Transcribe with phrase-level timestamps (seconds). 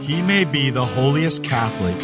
[0.00, 1.98] He may be the holiest Catholic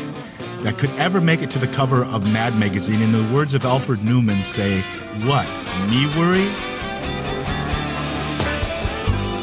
[0.62, 3.00] that could ever make it to the cover of Mad Magazine.
[3.00, 4.82] In the words of Alfred Neuman, say,
[5.24, 5.46] What?
[5.88, 6.46] Me worry?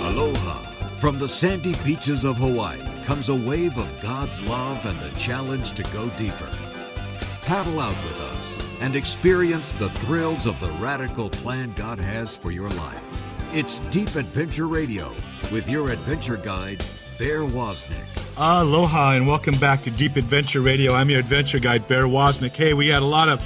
[0.05, 0.59] Aloha.
[0.97, 5.71] From the sandy beaches of Hawaii comes a wave of God's love and the challenge
[5.71, 6.49] to go deeper.
[7.41, 12.51] Paddle out with us and experience the thrills of the radical plan God has for
[12.51, 13.01] your life.
[13.51, 15.11] It's Deep Adventure Radio
[15.51, 16.85] with your adventure guide,
[17.17, 18.22] Bear Woznick.
[18.35, 20.93] Aloha and welcome back to Deep Adventure Radio.
[20.93, 22.55] I'm your adventure guide, Bear Woznick.
[22.55, 23.39] Hey, we had a lot of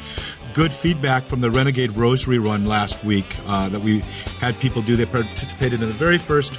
[0.53, 3.99] good feedback from the Renegade Rosary Run last week uh, that we
[4.39, 4.95] had people do.
[4.95, 6.55] They participated in the very first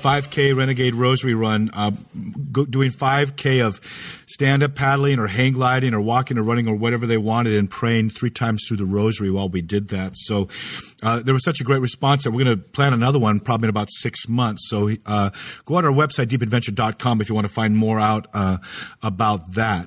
[0.00, 1.92] 5K Renegade Rosary Run, uh,
[2.50, 3.80] go, doing 5K of
[4.26, 7.70] stand up paddling or hang gliding or walking or running or whatever they wanted and
[7.70, 10.12] praying three times through the Rosary while we did that.
[10.14, 10.48] So
[11.02, 13.66] uh, there was such a great response that we're going to plan another one probably
[13.66, 14.68] in about six months.
[14.68, 15.30] So uh,
[15.64, 18.58] go on our website, deepadventure.com, if you want to find more out uh,
[19.02, 19.86] about that.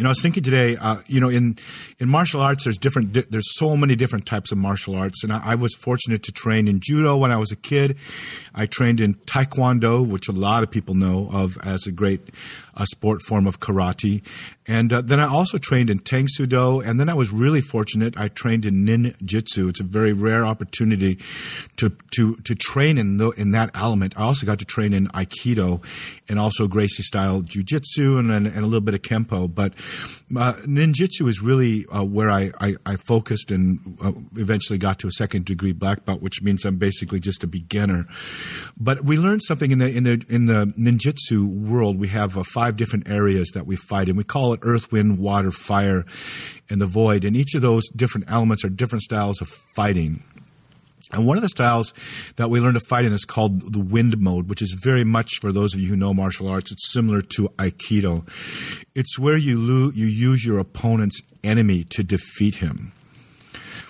[0.00, 0.78] You know, I was thinking today.
[0.78, 1.58] Uh, you know, in
[1.98, 3.12] in martial arts, there's different.
[3.12, 6.32] Di- there's so many different types of martial arts, and I, I, was fortunate to
[6.32, 7.98] train in judo when I was a kid.
[8.54, 12.30] I trained in taekwondo, which a lot of people know of as a great
[12.80, 14.22] uh, sport form of karate,
[14.66, 17.60] and uh, then I also trained in Tang Soo Do, and then I was really
[17.60, 18.18] fortunate.
[18.18, 19.68] I trained in ninjutsu.
[19.68, 21.18] It's a very rare opportunity
[21.76, 24.14] to to to train in the, in that element.
[24.16, 25.84] I also got to train in Aikido,
[26.28, 29.52] and also Gracie style jujitsu, and, and, and a little bit of kempo.
[29.52, 29.74] But
[30.36, 35.08] uh, ninjutsu is really uh, where I, I, I, focused and uh, eventually got to
[35.08, 38.06] a second degree black belt, which means I'm basically just a beginner.
[38.78, 41.98] But we learned something in the in the in the ninjutsu world.
[41.98, 44.16] We have uh, five different areas that we fight in.
[44.16, 46.04] We call it earth, wind, water, fire,
[46.68, 47.24] and the void.
[47.24, 50.22] And each of those different elements are different styles of fighting.
[51.12, 51.92] And one of the styles
[52.36, 55.38] that we learn to fight in is called the wind mode, which is very much
[55.40, 56.70] for those of you who know martial arts.
[56.70, 58.24] It's similar to Aikido.
[58.94, 62.92] It's where you lo- you use your opponent's enemy to defeat him.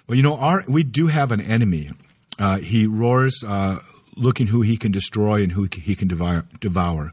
[0.07, 1.91] Well, you know, our we do have an enemy.
[2.39, 3.81] Uh, he roars, uh,
[4.17, 7.13] looking who he can destroy and who he can devour.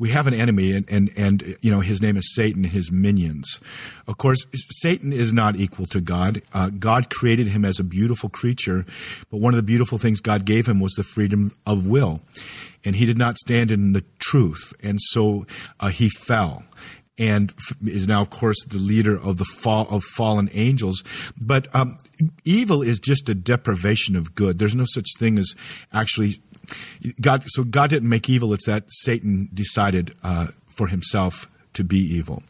[0.00, 2.64] We have an enemy, and, and, and you know his name is Satan.
[2.64, 3.60] His minions.
[4.08, 4.46] Of course,
[4.80, 6.40] Satan is not equal to God.
[6.54, 8.86] Uh, God created him as a beautiful creature,
[9.30, 12.22] but one of the beautiful things God gave him was the freedom of will,
[12.82, 15.46] and he did not stand in the truth, and so
[15.78, 16.64] uh, he fell
[17.18, 21.04] and is now, of course, the leader of the fall of fallen angels.
[21.38, 21.98] But um,
[22.46, 24.58] evil is just a deprivation of good.
[24.58, 25.54] There's no such thing as
[25.92, 26.36] actually
[27.20, 28.52] God, so God didn't make evil.
[28.52, 32.42] It's that Satan decided uh, for himself to be evil.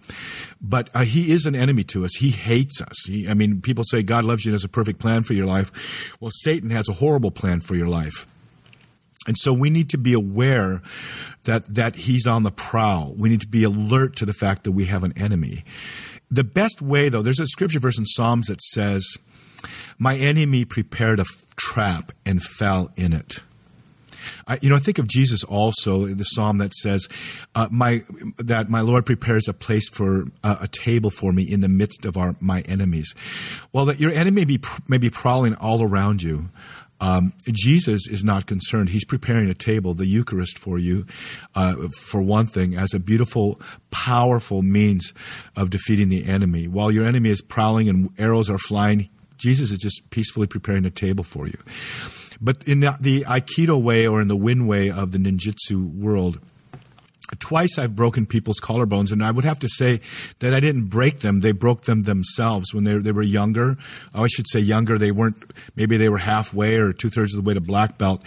[0.61, 2.15] But uh, he is an enemy to us.
[2.17, 3.07] He hates us.
[3.07, 5.47] He, I mean, people say God loves you and has a perfect plan for your
[5.47, 6.17] life.
[6.21, 8.27] Well, Satan has a horrible plan for your life.
[9.27, 10.83] And so we need to be aware
[11.45, 13.15] that, that he's on the prowl.
[13.17, 15.65] We need to be alert to the fact that we have an enemy.
[16.31, 19.19] The best way, though, there's a scripture verse in Psalms that says,
[19.99, 21.25] My enemy prepared a
[21.57, 23.43] trap and fell in it.
[24.47, 27.09] I, you know, I think of Jesus also the psalm that says,
[27.55, 28.03] uh, "My
[28.39, 32.07] that my Lord prepares a place for uh, a table for me in the midst
[32.07, 33.15] of our my enemies."
[33.73, 36.51] Well, that your enemy may be may be prowling all around you.
[37.01, 38.91] Um, Jesus is not concerned.
[38.91, 41.07] He's preparing a table, the Eucharist, for you,
[41.55, 43.61] uh, for one thing, as a beautiful,
[43.91, 45.15] powerful means
[45.57, 46.69] of defeating the enemy.
[46.69, 49.09] While your enemy is prowling and arrows are flying,
[49.39, 51.59] Jesus is just peacefully preparing a table for you.
[52.41, 56.41] But in the, the Aikido way or in the Win way of the ninjutsu world,
[57.39, 60.01] twice I've broken people's collarbones, and I would have to say
[60.41, 63.77] that I didn't break them; they broke them themselves when they they were younger.
[64.15, 64.99] Oh, I should say younger.
[64.99, 65.37] They weren't.
[65.77, 68.25] Maybe they were halfway or two thirds of the way to black belt.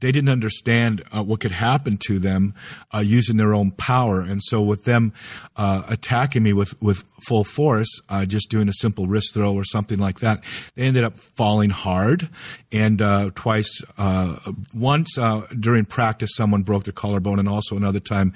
[0.00, 2.54] They didn't understand uh, what could happen to them
[2.92, 5.12] uh, using their own power, and so with them
[5.56, 9.64] uh, attacking me with with full force, uh, just doing a simple wrist throw or
[9.64, 10.42] something like that,
[10.74, 12.28] they ended up falling hard.
[12.72, 14.36] And uh, twice, uh,
[14.74, 15.18] once
[15.58, 18.34] during practice, someone broke their collarbone, and also another time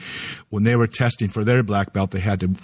[0.48, 2.54] when they were testing for their black belt, they had to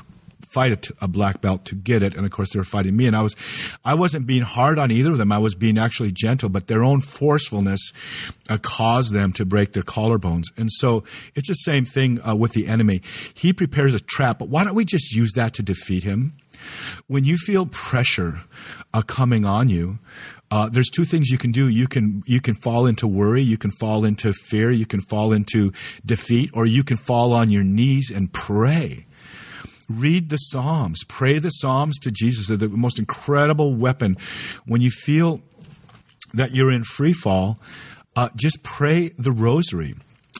[0.56, 3.06] fight a, black belt to get it, and of course they were fighting me.
[3.06, 3.36] And I was,
[3.84, 5.30] I wasn't being hard on either of them.
[5.30, 7.92] I was being actually gentle, but their own forcefulness
[8.48, 10.44] uh, caused them to break their collarbones.
[10.56, 11.04] And so
[11.34, 13.02] it's the same thing uh, with the enemy.
[13.34, 16.32] He prepares a trap, but why don't we just use that to defeat him?
[17.06, 18.40] When you feel pressure
[18.94, 19.98] uh, coming on you,
[20.50, 21.68] uh, there's two things you can do.
[21.68, 25.32] You can you can fall into worry, you can fall into fear, you can fall
[25.32, 25.72] into
[26.04, 29.06] defeat, or you can fall on your knees and pray.
[29.88, 32.48] Read the Psalms, pray the Psalms to Jesus.
[32.48, 34.16] They're the most incredible weapon.
[34.64, 35.40] When you feel
[36.34, 37.58] that you're in free fall,
[38.16, 39.94] uh, just pray the Rosary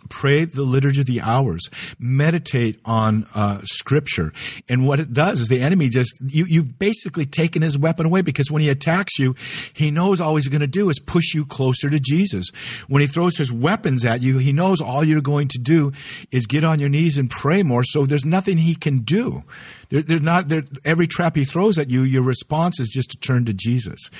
[0.06, 1.68] pray the liturgy of the hours,
[1.98, 4.32] meditate on uh, scripture.
[4.68, 8.22] And what it does is the enemy just, you, you've basically taken his weapon away
[8.22, 9.34] because when he attacks you,
[9.72, 12.50] he knows all he's going to do is push you closer to Jesus.
[12.88, 15.92] When he throws his weapons at you, he knows all you're going to do
[16.30, 17.82] is get on your knees and pray more.
[17.84, 19.44] So there's nothing he can do.
[19.88, 20.50] They're, not,
[20.84, 24.10] every trap he throws at you, your response is just to turn to Jesus.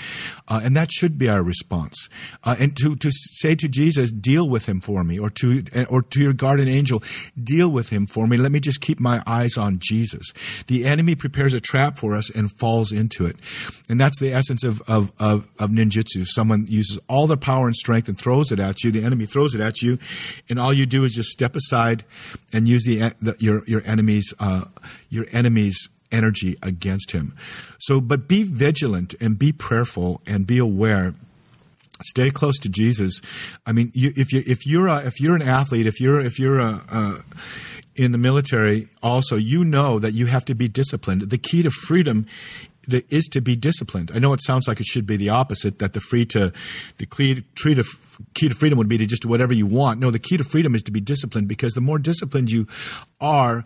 [0.49, 2.09] Uh, and that should be our response.
[2.45, 6.03] Uh, and to, to say to Jesus, deal with him for me, or to, or
[6.03, 7.03] to your guardian angel,
[7.43, 8.37] deal with him for me.
[8.37, 10.33] Let me just keep my eyes on Jesus.
[10.67, 13.37] The enemy prepares a trap for us and falls into it.
[13.89, 16.27] And that's the essence of, of, of, of ninjutsu.
[16.27, 18.91] Someone uses all their power and strength and throws it at you.
[18.91, 19.99] The enemy throws it at you.
[20.49, 22.05] And all you do is just step aside
[22.53, 24.65] and use the, the your, your enemy's, uh,
[25.09, 27.35] your enemy's energy against him.
[27.79, 31.15] So, but be vigilant and be prayerful and be aware.
[32.03, 33.21] Stay close to Jesus.
[33.65, 36.39] I mean, you, if you if you're a, if you're an athlete, if you're if
[36.39, 37.25] you're a, a
[37.95, 41.23] in the military, also you know that you have to be disciplined.
[41.23, 42.27] The key to freedom
[42.89, 44.11] is to be disciplined.
[44.15, 46.53] I know it sounds like it should be the opposite that the free to
[46.99, 47.85] the key to,
[48.35, 49.99] key to freedom would be to just do whatever you want.
[49.99, 52.67] No, the key to freedom is to be disciplined because the more disciplined you
[53.21, 53.65] are,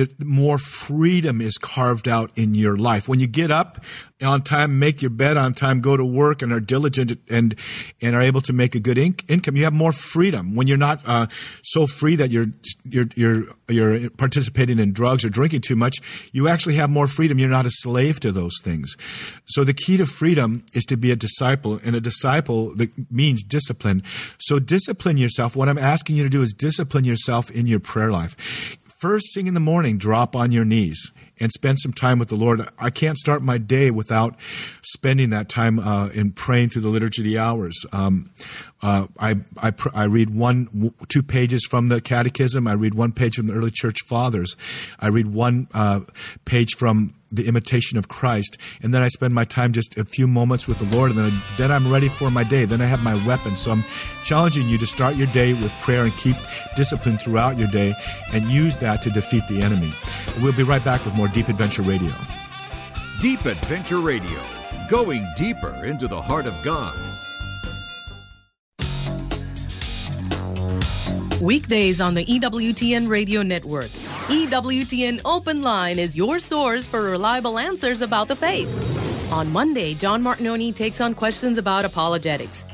[0.00, 3.08] it, more freedom is carved out in your life.
[3.08, 3.84] When you get up
[4.22, 7.54] on time, make your bed on time, go to work, and are diligent and
[8.00, 10.54] and are able to make a good in- income, you have more freedom.
[10.54, 11.26] When you're not uh,
[11.62, 12.46] so free that you're
[12.84, 15.98] you're you're you're participating in drugs or drinking too much,
[16.32, 17.38] you actually have more freedom.
[17.38, 18.96] You're not a slave to those things.
[19.46, 23.42] So the key to freedom is to be a disciple, and a disciple that means
[23.42, 24.02] discipline.
[24.38, 25.56] So discipline yourself.
[25.56, 29.46] What I'm asking you to do is discipline yourself in your prayer life first thing
[29.46, 32.62] in the morning, drop on your knees and spend some time with the Lord.
[32.78, 34.36] I can't start my day without
[34.82, 37.84] spending that time uh, in praying through the liturgy of the hours.
[37.92, 38.30] Um,
[38.84, 42.66] uh, I, I, I, read one, two pages from the Catechism.
[42.66, 44.56] I read one page from the early church fathers.
[45.00, 46.00] I read one uh,
[46.44, 50.26] page from the imitation of Christ, and then I spend my time just a few
[50.26, 52.66] moments with the Lord, and then I, then I'm ready for my day.
[52.66, 53.56] Then I have my weapon.
[53.56, 53.84] So I'm
[54.22, 56.36] challenging you to start your day with prayer and keep
[56.76, 57.94] discipline throughout your day,
[58.34, 59.94] and use that to defeat the enemy.
[60.42, 62.12] We'll be right back with more Deep Adventure Radio.
[63.18, 64.42] Deep Adventure Radio,
[64.88, 67.13] going deeper into the heart of God.
[71.42, 73.90] Weekdays on the EWTN Radio Network.
[74.28, 78.68] EWTN Open Line is your source for reliable answers about the faith.
[79.32, 82.64] On Monday, John Martignoni takes on questions about apologetics.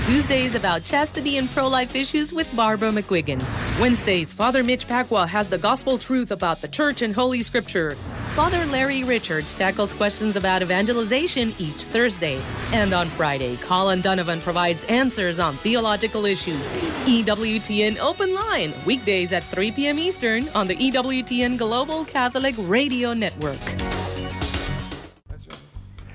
[0.00, 3.40] Tuesdays about chastity and pro life issues with Barbara McGuigan.
[3.78, 7.96] Wednesdays, Father Mitch Pacwa has the gospel truth about the church and Holy Scripture.
[8.34, 12.40] Father Larry Richards tackles questions about evangelization each Thursday.
[12.72, 16.72] And on Friday, Colin Donovan provides answers on theological issues.
[17.04, 19.98] EWTN Open Line, weekdays at 3 p.m.
[19.98, 23.60] Eastern on the EWTN Global Catholic Radio Network.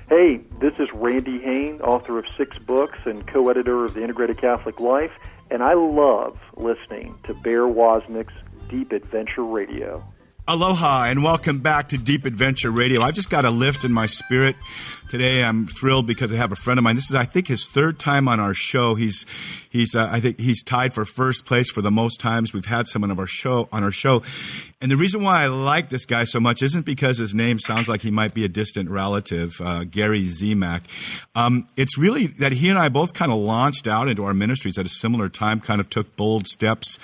[0.08, 4.38] Hey, this is Randy Hain, author of six books and co editor of The Integrated
[4.38, 5.12] Catholic Life,
[5.52, 8.34] and I love listening to Bear Woznick's
[8.68, 10.04] Deep Adventure Radio.
[10.50, 13.02] Aloha and welcome back to Deep Adventure Radio.
[13.02, 14.56] I've just got a lift in my spirit
[15.06, 15.44] today.
[15.44, 16.94] I'm thrilled because I have a friend of mine.
[16.94, 18.94] This is, I think, his third time on our show.
[18.94, 19.26] He's,
[19.68, 22.88] he's, uh, I think he's tied for first place for the most times we've had
[22.88, 24.22] someone of our show on our show.
[24.80, 27.86] And the reason why I like this guy so much isn't because his name sounds
[27.86, 30.84] like he might be a distant relative, uh, Gary Zimak.
[31.34, 34.78] Um, it's really that he and I both kind of launched out into our ministries
[34.78, 36.98] at a similar time, kind of took bold steps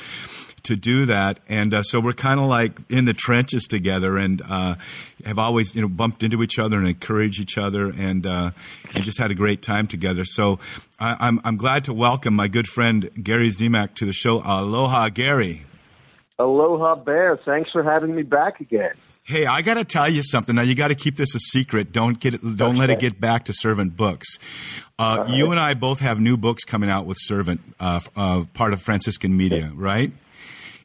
[0.64, 1.40] to do that.
[1.48, 4.76] And uh, so we're kind of like in the trenches together and uh,
[5.24, 8.50] have always, you know, bumped into each other and encouraged each other and, uh,
[8.94, 10.24] and just had a great time together.
[10.24, 10.58] So
[10.98, 14.42] I, am I'm, I'm glad to welcome my good friend Gary Zimak to the show.
[14.44, 15.62] Aloha, Gary.
[16.38, 17.36] Aloha, Bear.
[17.36, 18.92] Thanks for having me back again.
[19.22, 20.54] Hey, I got to tell you something.
[20.56, 21.92] Now you got to keep this a secret.
[21.92, 22.78] Don't get it, don't okay.
[22.78, 24.38] let it get back to Servant Books.
[24.98, 25.34] Uh, right.
[25.34, 28.82] You and I both have new books coming out with Servant, uh, uh, part of
[28.82, 30.12] Franciscan Media, right?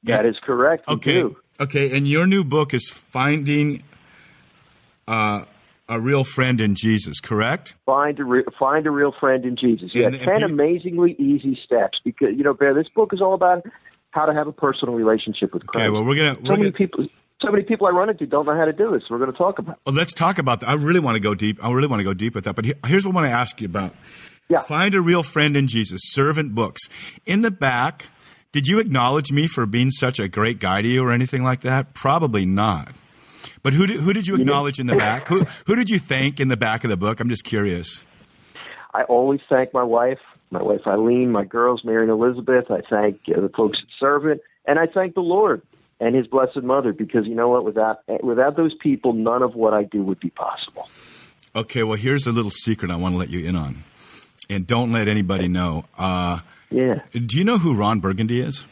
[0.03, 0.87] That is correct.
[0.87, 1.25] Okay.
[1.59, 1.95] Okay.
[1.95, 3.83] And your new book is Finding
[5.07, 5.45] uh,
[5.87, 7.75] a Real Friend in Jesus, correct?
[7.85, 9.93] Find a, re- find a Real Friend in Jesus.
[9.93, 10.09] Yeah.
[10.11, 11.99] 10 you, amazingly easy steps.
[12.03, 13.65] Because, you know, Bear, this book is all about
[14.11, 15.83] how to have a personal relationship with Christ.
[15.83, 15.89] Okay.
[15.89, 16.41] Well, we're going to.
[16.41, 17.07] So many gonna, people.
[17.41, 19.03] So many people I run into don't know how to do this.
[19.07, 19.79] So we're going to talk about.
[19.85, 20.69] Well, let's talk about that.
[20.69, 21.63] I really want to go deep.
[21.63, 22.55] I really want to go deep with that.
[22.55, 23.95] But here, here's what I want to ask you about.
[24.49, 24.59] Yeah.
[24.59, 26.01] Find a real friend in Jesus.
[26.05, 26.89] Servant books
[27.25, 28.07] in the back
[28.51, 31.61] did you acknowledge me for being such a great guy to you or anything like
[31.61, 31.93] that?
[31.93, 32.91] Probably not.
[33.61, 35.27] But who did, who did you acknowledge in the back?
[35.27, 37.19] Who, who did you thank in the back of the book?
[37.19, 38.05] I'm just curious.
[38.93, 40.19] I always thank my wife
[40.51, 42.71] my wife Eileen, my girls, Mary and Elizabeth.
[42.71, 45.61] I thank uh, the folks at Servant, and I thank the Lord
[45.99, 47.63] and His Blessed Mother because you know what?
[47.65, 50.89] Without without those people, none of what I do would be possible.
[51.55, 53.77] Okay, well, here's a little secret I want to let you in on,
[54.49, 55.85] and don't let anybody know.
[55.97, 56.39] Uh,
[56.71, 57.01] yeah.
[57.11, 58.65] Do you know who Ron Burgundy is?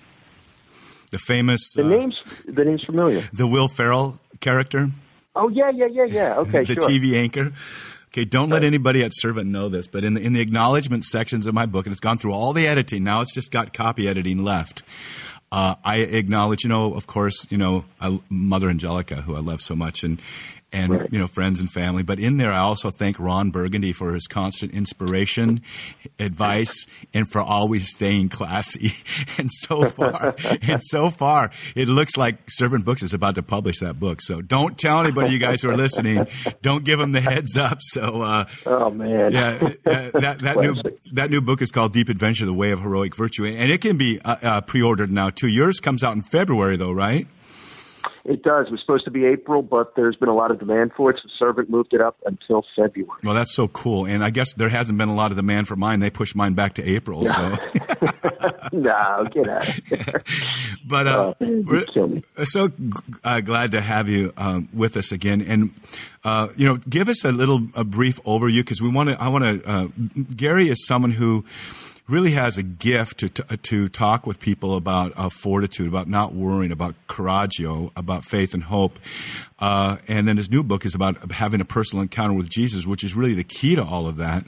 [1.11, 1.73] The famous.
[1.73, 3.21] The uh, name's the name's familiar.
[3.33, 4.89] The Will Ferrell character.
[5.35, 6.35] Oh yeah, yeah, yeah, yeah.
[6.39, 6.75] Okay, sure.
[6.75, 6.89] the sure.
[6.89, 7.51] TV anchor.
[8.09, 11.45] Okay, don't let anybody at Servant know this, but in the, in the acknowledgement sections
[11.45, 13.03] of my book, and it's gone through all the editing.
[13.03, 14.81] Now it's just got copy editing left.
[15.51, 19.61] Uh, I acknowledge, you know, of course, you know, I, Mother Angelica, who I love
[19.61, 20.19] so much, and
[20.73, 21.11] and right.
[21.11, 22.03] you know friends and family.
[22.03, 25.61] But in there, I also thank Ron Burgundy for his constant inspiration,
[26.19, 28.89] advice, and for always staying classy.
[29.39, 33.79] And so far, and so far, it looks like Servant Books is about to publish
[33.79, 34.21] that book.
[34.21, 36.25] So don't tell anybody, you guys who are listening.
[36.61, 37.77] Don't give them the heads up.
[37.81, 40.75] So, uh, oh man, yeah, uh, that that new
[41.13, 43.97] that new book is called Deep Adventure: The Way of Heroic Virtue, and it can
[43.97, 45.47] be uh, uh pre-ordered now too.
[45.47, 47.27] Yours comes out in February, though, right?
[48.25, 48.67] It does.
[48.67, 51.19] It was supposed to be April, but there's been a lot of demand for it,
[51.21, 53.19] so Servant moved it up until February.
[53.23, 54.05] Well, that's so cool.
[54.05, 55.99] And I guess there hasn't been a lot of demand for mine.
[55.99, 57.25] They pushed mine back to April.
[57.25, 57.49] So,
[58.73, 60.23] no, get out of here.
[60.85, 61.85] but uh, we're
[62.43, 62.71] so
[63.23, 65.41] uh, glad to have you um, with us again.
[65.41, 65.71] And
[66.23, 69.21] uh, you know, give us a little a brief overview because we want to.
[69.21, 69.69] I want to.
[69.69, 69.87] Uh,
[70.35, 71.45] Gary is someone who
[72.07, 76.33] really has a gift to, to, to talk with people about uh, fortitude, about not
[76.33, 78.97] worrying, about coraggio, about faith and hope.
[79.59, 83.03] Uh, and then his new book is about having a personal encounter with Jesus, which
[83.03, 84.45] is really the key to all of that.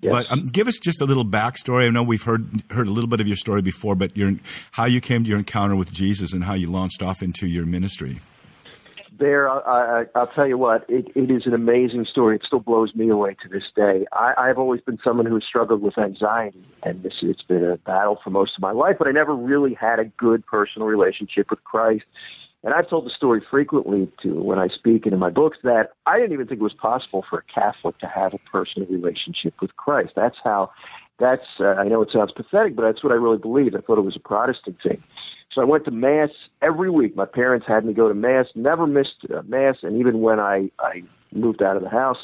[0.00, 0.12] Yes.
[0.12, 1.86] But um, give us just a little backstory.
[1.86, 4.32] I know we've heard heard a little bit of your story before, but your,
[4.72, 7.66] how you came to your encounter with Jesus and how you launched off into your
[7.66, 8.18] ministry
[9.20, 12.36] there, I, I, will tell you what, it, it is an amazing story.
[12.36, 14.06] It still blows me away to this day.
[14.12, 17.76] I, I've always been someone who has struggled with anxiety, and this it's been a
[17.76, 18.96] battle for most of my life.
[18.98, 22.04] But I never really had a good personal relationship with Christ.
[22.64, 25.92] And I've told the story frequently to when I speak and in my books that
[26.04, 29.54] I didn't even think it was possible for a Catholic to have a personal relationship
[29.60, 30.12] with Christ.
[30.16, 30.72] That's how.
[31.20, 33.76] That's uh, I know it sounds pathetic, but that's what I really believed.
[33.76, 35.02] I thought it was a Protestant thing.
[35.52, 36.30] So I went to mass
[36.62, 37.14] every week.
[37.16, 41.02] My parents had me go to mass, never missed mass, and even when I I
[41.32, 42.18] moved out of the house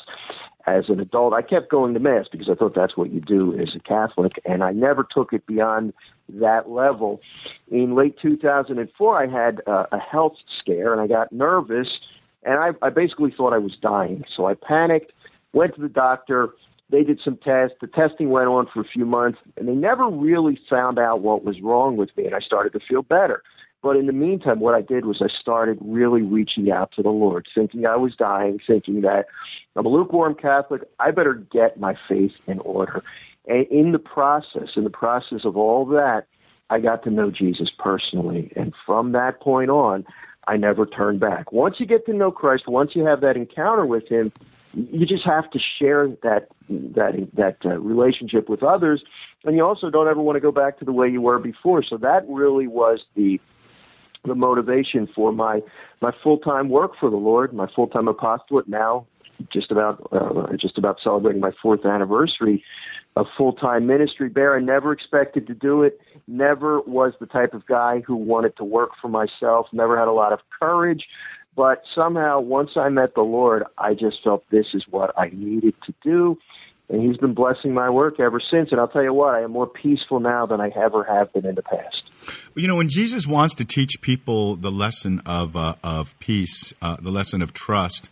[0.66, 3.56] as an adult, I kept going to mass because I thought that's what you do
[3.58, 5.92] as a Catholic, and I never took it beyond
[6.28, 7.20] that level.
[7.70, 11.88] In late 2004, I had uh, a health scare, and I got nervous,
[12.42, 14.24] and I, I basically thought I was dying.
[14.34, 15.12] So I panicked,
[15.52, 16.50] went to the doctor
[16.90, 17.76] they did some tests.
[17.80, 21.44] The testing went on for a few months, and they never really found out what
[21.44, 23.42] was wrong with me, and I started to feel better.
[23.82, 27.10] But in the meantime, what I did was I started really reaching out to the
[27.10, 29.26] Lord, thinking I was dying, thinking that
[29.76, 30.82] I'm a lukewarm Catholic.
[30.98, 33.02] I better get my faith in order.
[33.46, 36.26] And in the process, in the process of all that,
[36.68, 38.52] I got to know Jesus personally.
[38.56, 40.04] And from that point on,
[40.48, 41.52] I never turned back.
[41.52, 44.32] Once you get to know Christ, once you have that encounter with Him,
[44.74, 49.02] you just have to share that that that uh, relationship with others,
[49.44, 51.82] and you also don't ever want to go back to the way you were before.
[51.82, 53.40] So that really was the
[54.24, 55.62] the motivation for my
[56.00, 58.68] my full time work for the Lord, my full time apostolate.
[58.68, 59.06] Now,
[59.52, 62.62] just about uh, just about celebrating my fourth anniversary
[63.16, 64.28] of full time ministry.
[64.28, 66.00] Bear, I never expected to do it.
[66.26, 69.68] Never was the type of guy who wanted to work for myself.
[69.72, 71.06] Never had a lot of courage.
[71.56, 75.74] But somehow, once I met the Lord, I just felt this is what I needed
[75.86, 76.38] to do.
[76.88, 78.70] And He's been blessing my work ever since.
[78.70, 81.46] And I'll tell you what, I am more peaceful now than I ever have been
[81.46, 82.02] in the past.
[82.54, 86.96] You know, when Jesus wants to teach people the lesson of, uh, of peace, uh,
[87.00, 88.10] the lesson of trust,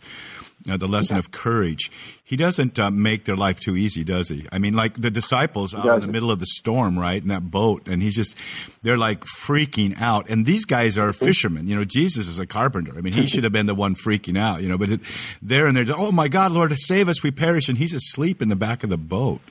[0.69, 1.91] uh, the lesson of courage.
[2.23, 4.45] He doesn't uh, make their life too easy, does he?
[4.51, 7.51] I mean, like the disciples out in the middle of the storm, right, in that
[7.51, 8.35] boat, and he's just,
[8.81, 10.29] they're like freaking out.
[10.29, 11.67] And these guys are fishermen.
[11.67, 12.93] You know, Jesus is a carpenter.
[12.97, 15.01] I mean, he should have been the one freaking out, you know, but it,
[15.41, 17.69] they're and they're, oh my God, Lord, save us, we perish.
[17.69, 19.41] And he's asleep in the back of the boat.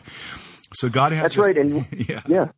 [0.75, 1.35] So God has.
[1.35, 2.23] That's right, and yeah.
[2.26, 2.49] yeah,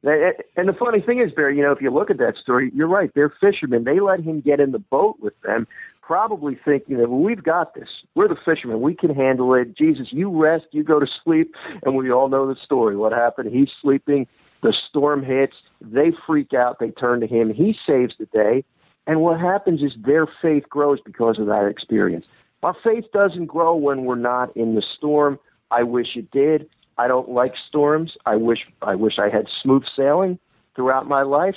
[0.56, 2.88] and the funny thing is, Barry, you know, if you look at that story, you're
[2.88, 3.10] right.
[3.14, 3.84] They're fishermen.
[3.84, 5.68] They let him get in the boat with them,
[6.06, 7.88] probably thinking that well, we've got this.
[8.14, 8.80] We're the fishermen.
[8.80, 9.76] We can handle it.
[9.76, 10.66] Jesus, you rest.
[10.70, 11.54] You go to sleep.
[11.84, 12.96] And we all know the story.
[12.96, 13.52] What happened?
[13.52, 14.28] He's sleeping.
[14.62, 15.56] The storm hits.
[15.80, 16.78] They freak out.
[16.78, 17.52] They turn to him.
[17.52, 18.64] He saves the day.
[19.08, 22.26] And what happens is their faith grows because of that experience.
[22.62, 25.38] Our faith doesn't grow when we're not in the storm.
[25.70, 26.68] I wish it did.
[26.98, 28.16] I don't like storms.
[28.24, 30.38] I wish I wish I had smooth sailing
[30.74, 31.56] throughout my life.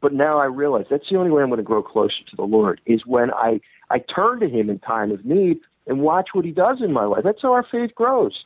[0.00, 2.42] But now I realize that's the only way I'm going to grow closer to the
[2.42, 3.60] Lord is when I
[3.92, 7.04] I turn to Him in time of need and watch what He does in my
[7.04, 7.22] life.
[7.22, 8.44] That's how our faith grows.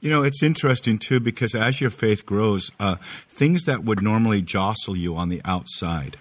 [0.00, 2.96] You know, it's interesting too because as your faith grows, uh,
[3.28, 6.16] things that would normally jostle you on the outside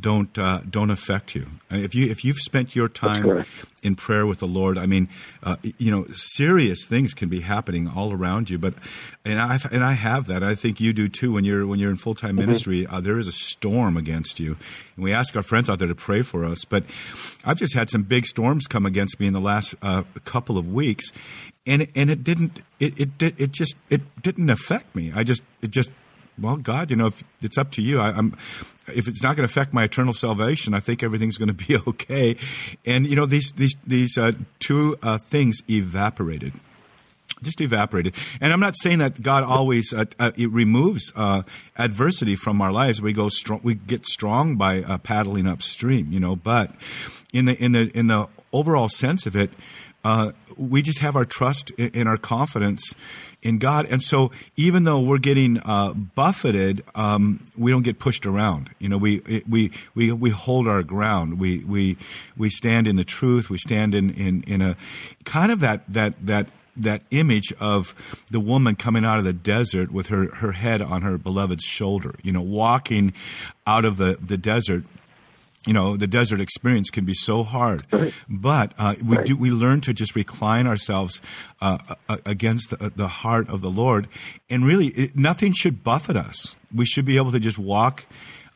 [0.00, 1.46] don't uh, don't affect you.
[1.70, 3.44] Uh, if you if you've spent your time
[3.82, 5.08] in prayer with the Lord, I mean,
[5.42, 8.58] uh, you know, serious things can be happening all around you.
[8.58, 8.74] But
[9.24, 10.42] and I and I have that.
[10.42, 11.32] I think you do too.
[11.32, 12.40] When you're when you're in full time mm-hmm.
[12.40, 14.56] ministry, uh, there is a storm against you,
[14.96, 16.64] and we ask our friends out there to pray for us.
[16.64, 16.84] But
[17.44, 20.72] I've just had some big storms come against me in the last uh, couple of
[20.72, 21.12] weeks,
[21.66, 25.12] and and it didn't it it it just it didn't affect me.
[25.14, 25.90] I just it just
[26.38, 28.36] well, God, you know, if it's up to you, I, am
[28.88, 31.76] if it's not going to affect my eternal salvation, I think everything's going to be
[31.86, 32.36] okay.
[32.84, 36.58] And you know, these these these uh, two uh, things evaporated
[37.42, 38.14] just evaporated.
[38.40, 41.42] And I'm not saying that God always uh, uh, it removes uh,
[41.76, 43.02] adversity from our lives.
[43.02, 46.36] We go strong, we get strong by uh, paddling upstream, you know.
[46.36, 46.72] But
[47.32, 49.50] in the in the in the overall sense of it,
[50.04, 52.94] uh, we just have our trust and our confidence
[53.42, 53.86] in God.
[53.90, 58.70] And so even though we're getting uh, buffeted, um, we don't get pushed around.
[58.78, 61.38] You know, we, we, we, we hold our ground.
[61.38, 61.96] We, we,
[62.36, 63.50] we stand in the truth.
[63.50, 64.76] We stand in, in, in a
[65.24, 67.94] kind of that, that, that, that image of
[68.30, 72.14] the woman coming out of the desert with her, her head on her beloved's shoulder,
[72.22, 73.12] you know, walking
[73.66, 74.84] out of the, the desert
[75.66, 78.12] you know the desert experience can be so hard right.
[78.28, 79.26] but uh, we right.
[79.26, 81.20] do we learn to just recline ourselves
[81.60, 81.78] uh,
[82.26, 84.08] against the, the, heart of the lord
[84.50, 88.06] and really it, nothing should buffet us we should be able to just walk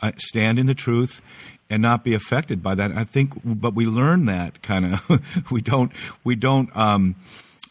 [0.01, 1.23] uh, stand in the truth
[1.69, 5.61] and not be affected by that i think but we learn that kind of we
[5.61, 5.93] don't
[6.25, 7.15] we don't um,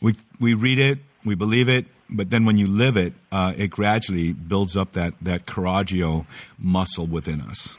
[0.01, 3.69] we we read it we believe it but then when you live it, uh, it
[3.69, 6.25] gradually builds up that, that coraggio
[6.57, 7.77] muscle within us.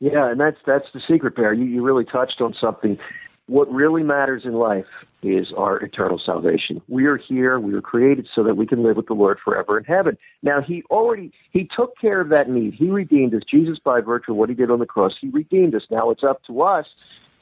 [0.00, 1.52] Yeah, and that's that's the secret, Bear.
[1.52, 2.98] You you really touched on something.
[3.46, 4.86] What really matters in life
[5.22, 6.82] is our eternal salvation.
[6.86, 7.58] We are here.
[7.58, 10.18] We were created so that we can live with the Lord forever in heaven.
[10.42, 12.74] Now, He already He took care of that need.
[12.74, 13.42] He redeemed us.
[13.50, 15.84] Jesus, by virtue of what He did on the cross, He redeemed us.
[15.90, 16.86] Now it's up to us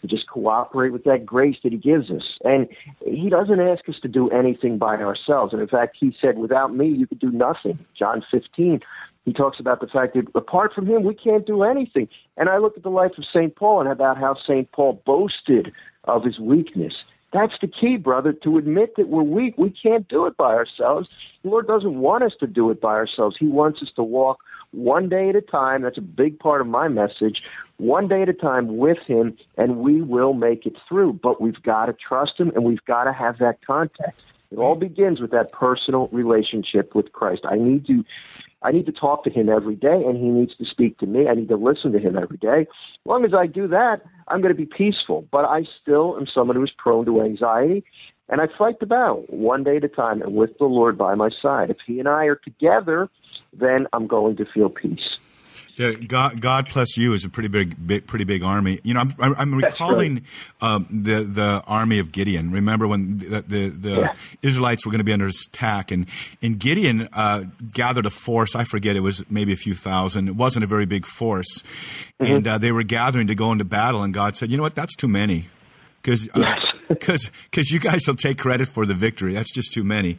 [0.00, 2.38] to just cooperate with that grace that He gives us.
[2.44, 2.68] And
[3.04, 5.52] He doesn't ask us to do anything by ourselves.
[5.52, 8.80] And in fact, He said, "Without me, you could do nothing." John 15
[9.26, 12.08] he talks about the fact that apart from him, we can't do anything.
[12.36, 13.54] And I look at the life of St.
[13.54, 14.70] Paul and about how St.
[14.70, 15.72] Paul boasted
[16.04, 16.94] of his weakness.
[17.32, 19.58] That's the key, brother, to admit that we're weak.
[19.58, 21.08] We can't do it by ourselves.
[21.42, 23.36] The Lord doesn't want us to do it by ourselves.
[23.38, 24.38] He wants us to walk
[24.70, 25.82] one day at a time.
[25.82, 27.42] That's a big part of my message.
[27.78, 31.14] One day at a time with Him, and we will make it through.
[31.14, 34.20] But we've got to trust Him, and we've got to have that contact.
[34.52, 37.42] It all begins with that personal relationship with Christ.
[37.50, 38.04] I need to
[38.66, 41.28] I need to talk to him every day, and he needs to speak to me.
[41.28, 42.62] I need to listen to him every day.
[42.62, 45.24] As long as I do that, I'm going to be peaceful.
[45.30, 47.84] But I still am someone who's prone to anxiety,
[48.28, 51.14] and I fight the battle one day at a time and with the Lord by
[51.14, 51.70] my side.
[51.70, 53.08] If he and I are together,
[53.52, 55.16] then I'm going to feel peace.
[55.76, 58.80] Yeah, God, God plus you is a pretty big, big pretty big army.
[58.82, 60.24] You know, I'm, I'm recalling
[60.62, 62.50] um, the the army of Gideon.
[62.50, 64.14] Remember when the the, the yeah.
[64.40, 66.06] Israelites were going to be under attack, and
[66.40, 68.54] and Gideon uh, gathered a force.
[68.56, 70.28] I forget it was maybe a few thousand.
[70.28, 72.24] It wasn't a very big force, mm-hmm.
[72.24, 74.02] and uh, they were gathering to go into battle.
[74.02, 74.74] And God said, "You know what?
[74.74, 75.44] That's too many."
[76.06, 76.28] Because
[76.88, 79.32] because uh, because you guys will take credit for the victory.
[79.32, 80.18] That's just too many.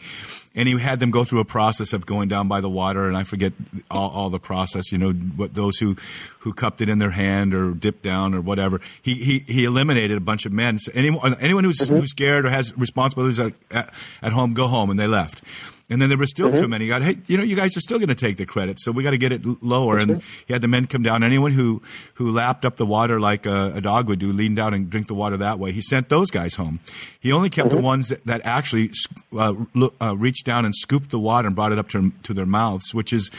[0.54, 3.15] And he had them go through a process of going down by the water, and
[3.15, 3.54] I forget
[3.89, 4.91] all, all the process.
[4.91, 5.95] You know, what those who
[6.39, 8.82] who cupped it in their hand or dipped down or whatever.
[9.02, 10.78] He he he eliminated a bunch of men.
[10.78, 11.95] So anyone anyone who's, mm-hmm.
[11.95, 15.41] who's scared or has responsibilities at, at, at home, go home, and they left.
[15.89, 16.62] And then there were still mm-hmm.
[16.62, 16.88] too many.
[16.88, 19.04] got, hey, you know, you guys are still going to take the credit, so we
[19.04, 19.97] got to get it lower.
[19.97, 21.23] And he had the men come down.
[21.23, 21.82] Anyone who
[22.15, 25.08] who lapped up the water like a, a, dog would do, lean down and drink
[25.08, 25.71] the water that way.
[25.71, 26.80] He sent those guys home.
[27.19, 27.78] He only kept mm-hmm.
[27.78, 28.91] the ones that, that actually
[29.38, 29.54] uh,
[30.02, 32.93] uh, reached down and scooped the water and brought it up to to their mouths,
[32.93, 33.32] which is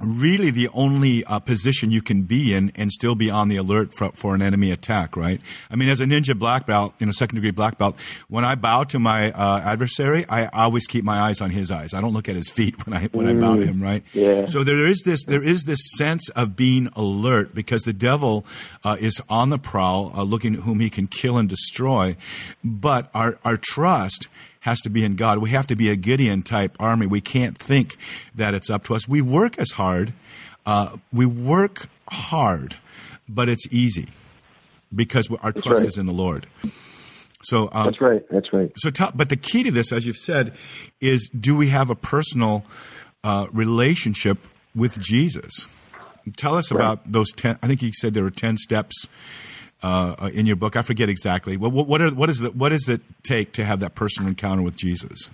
[0.00, 3.92] really the only uh, position you can be in and still be on the alert
[3.92, 5.40] for, for, an enemy attack, right?
[5.70, 8.54] I mean, as a ninja black belt, you know, second degree black belt, when I
[8.54, 11.94] bow to my uh, adversary, I always keep my eyes on his eyes.
[11.94, 13.36] I don't look at his feet when I when mm.
[13.36, 14.04] I bow to him, right?
[14.12, 14.44] Yeah.
[14.46, 18.46] So there is this there is this sense of being alert because the devil
[18.84, 22.16] uh, is on the prowl, uh, looking at whom he can kill and destroy,
[22.62, 24.28] but our our trust
[24.68, 25.38] has to be in God.
[25.38, 27.06] We have to be a Gideon type army.
[27.06, 27.96] We can't think
[28.34, 29.08] that it's up to us.
[29.08, 30.12] We work as hard.
[30.66, 32.76] Uh, we work hard,
[33.28, 34.08] but it's easy
[34.94, 35.88] because our That's trust right.
[35.88, 36.46] is in the Lord.
[37.42, 38.22] So um, That's right.
[38.30, 38.70] That's right.
[38.76, 40.52] So, t- but the key to this, as you've said,
[41.00, 42.64] is do we have a personal
[43.24, 44.38] uh, relationship
[44.74, 45.68] with Jesus?
[46.36, 46.78] Tell us right.
[46.78, 47.58] about those ten.
[47.62, 49.08] I think you said there were ten steps
[49.82, 50.76] uh, in your book.
[50.76, 51.56] I forget exactly.
[51.56, 54.62] What what, are, what is the, what does it take to have that personal encounter
[54.62, 55.30] with Jesus?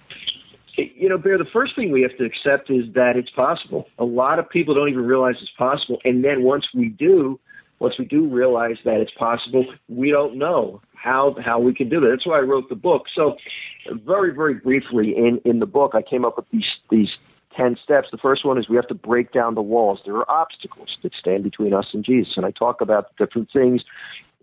[0.77, 1.39] You know, Bear.
[1.39, 3.89] The first thing we have to accept is that it's possible.
[3.99, 7.39] A lot of people don't even realize it's possible, and then once we do,
[7.79, 12.01] once we do realize that it's possible, we don't know how how we can do
[12.01, 12.09] that.
[12.09, 13.07] That's why I wrote the book.
[13.15, 13.37] So,
[13.91, 17.17] very very briefly in in the book, I came up with these these
[17.57, 18.09] 10 steps.
[18.11, 20.01] The first one is we have to break down the walls.
[20.05, 22.37] There are obstacles that stand between us and Jesus.
[22.37, 23.85] And I talk about different things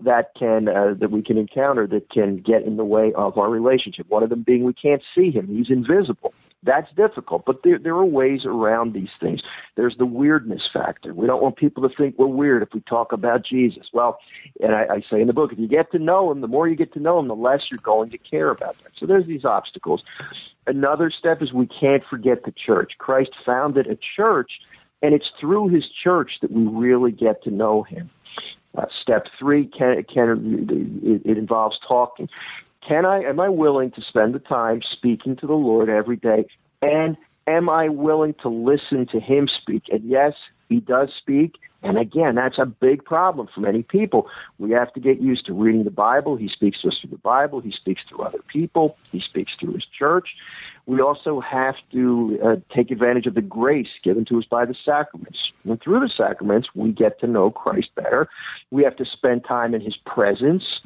[0.03, 3.49] that can uh, that we can encounter that can get in the way of our
[3.49, 4.09] relationship.
[4.09, 6.33] One of them being we can't see him; he's invisible.
[6.63, 9.41] That's difficult, but there there are ways around these things.
[9.75, 11.13] There's the weirdness factor.
[11.13, 13.87] We don't want people to think we're weird if we talk about Jesus.
[13.91, 14.19] Well,
[14.61, 16.67] and I, I say in the book, if you get to know him, the more
[16.67, 18.91] you get to know him, the less you're going to care about that.
[18.95, 20.03] So there's these obstacles.
[20.67, 22.93] Another step is we can't forget the church.
[22.99, 24.51] Christ founded a church,
[25.01, 28.11] and it's through his church that we really get to know him.
[28.77, 30.65] Uh, step three can, can
[31.03, 32.29] it, it involves talking.
[32.87, 33.21] Can I?
[33.21, 36.45] Am I willing to spend the time speaking to the Lord every day?
[36.81, 37.15] And
[37.47, 39.83] am I willing to listen to Him speak?
[39.91, 40.33] And yes,
[40.71, 44.29] He does speak, and again, that's a big problem for many people.
[44.57, 46.37] We have to get used to reading the Bible.
[46.37, 47.59] He speaks to us through the Bible.
[47.59, 48.95] He speaks through other people.
[49.11, 50.29] He speaks through his church.
[50.85, 54.73] We also have to uh, take advantage of the grace given to us by the
[54.85, 55.51] sacraments.
[55.65, 58.29] And through the sacraments, we get to know Christ better.
[58.69, 60.79] We have to spend time in his presence.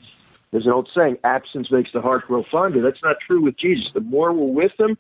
[0.49, 2.81] There's an old saying, absence makes the heart grow fonder.
[2.81, 3.91] That's not true with Jesus.
[3.93, 4.97] The more we're with him,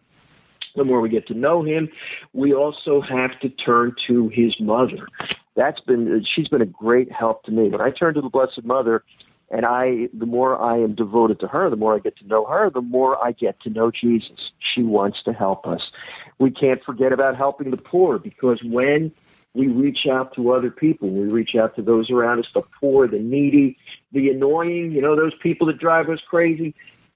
[0.75, 1.89] the more we get to know him.
[2.33, 5.07] We also have to turn to his mother
[5.55, 7.69] that's been she's been a great help to me.
[7.69, 9.03] When I turn to the Blessed Mother,
[9.49, 12.45] and I the more I am devoted to her, the more I get to know
[12.45, 14.51] her, the more I get to know Jesus.
[14.59, 15.81] She wants to help us.
[16.39, 19.11] We can't forget about helping the poor because when
[19.53, 23.07] we reach out to other people, we reach out to those around us, the poor,
[23.07, 23.77] the needy,
[24.11, 26.75] the annoying, you know, those people that drive us crazy.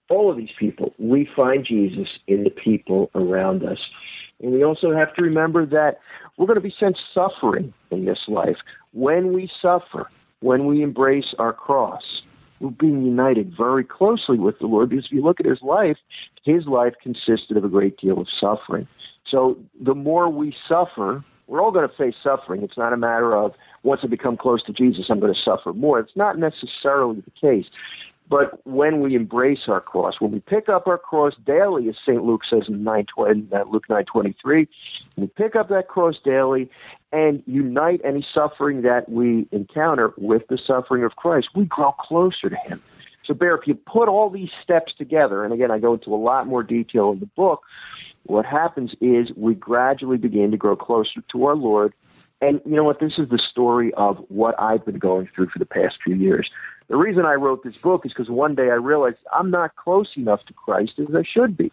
[0.09, 3.79] All of these people, we find Jesus in the people around us.
[4.41, 5.99] And we also have to remember that
[6.37, 8.57] we're going to be sent suffering in this life.
[8.93, 12.21] When we suffer, when we embrace our cross,
[12.59, 15.97] we're being united very closely with the Lord because if you look at his life,
[16.43, 18.87] his life consisted of a great deal of suffering.
[19.29, 22.63] So the more we suffer, we're all going to face suffering.
[22.63, 25.73] It's not a matter of once I become close to Jesus, I'm going to suffer
[25.73, 25.99] more.
[25.99, 27.65] It's not necessarily the case.
[28.29, 32.23] But when we embrace our cross, when we pick up our cross daily, as St.
[32.23, 33.23] Luke says in 9, uh,
[33.69, 34.67] Luke 9.23,
[35.17, 36.69] we pick up that cross daily
[37.11, 42.49] and unite any suffering that we encounter with the suffering of Christ, we grow closer
[42.49, 42.79] to him.
[43.25, 46.17] So, Bear, if you put all these steps together, and again, I go into a
[46.17, 47.61] lot more detail in the book,
[48.23, 51.93] what happens is we gradually begin to grow closer to our Lord.
[52.41, 52.99] And you know what?
[52.99, 56.49] This is the story of what I've been going through for the past few years.
[56.89, 60.09] The reason I wrote this book is because one day I realized I'm not close
[60.17, 61.71] enough to Christ as I should be.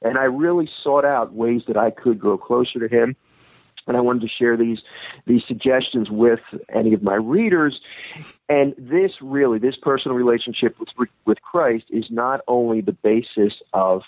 [0.00, 3.14] And I really sought out ways that I could grow closer to Him.
[3.86, 4.78] And I wanted to share these
[5.26, 7.78] these suggestions with any of my readers.
[8.48, 10.88] And this really, this personal relationship with
[11.26, 14.02] with Christ is not only the basis of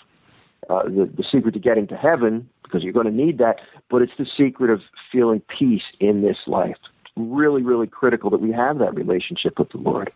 [0.67, 4.01] uh, the, the secret to getting to heaven, because you're going to need that, but
[4.01, 6.77] it's the secret of feeling peace in this life
[7.17, 10.11] really, really critical that we have that relationship with the Lord.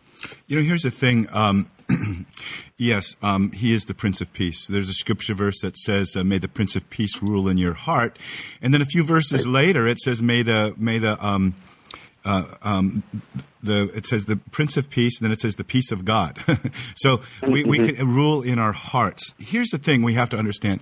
[0.46, 1.26] You know, here's the thing.
[1.32, 1.66] Um,
[2.76, 4.66] yes, um, He is the Prince of Peace.
[4.66, 7.74] There's a scripture verse that says, uh, "May the Prince of Peace rule in your
[7.74, 8.18] heart,"
[8.60, 9.52] and then a few verses right.
[9.52, 11.54] later it says, "May the may the um,
[12.24, 13.02] uh, um,
[13.62, 16.38] the it says the Prince of Peace, and then it says the peace of God.
[16.94, 17.96] so we, we mm-hmm.
[17.96, 19.34] can rule in our hearts.
[19.38, 20.80] Here's the thing we have to understand: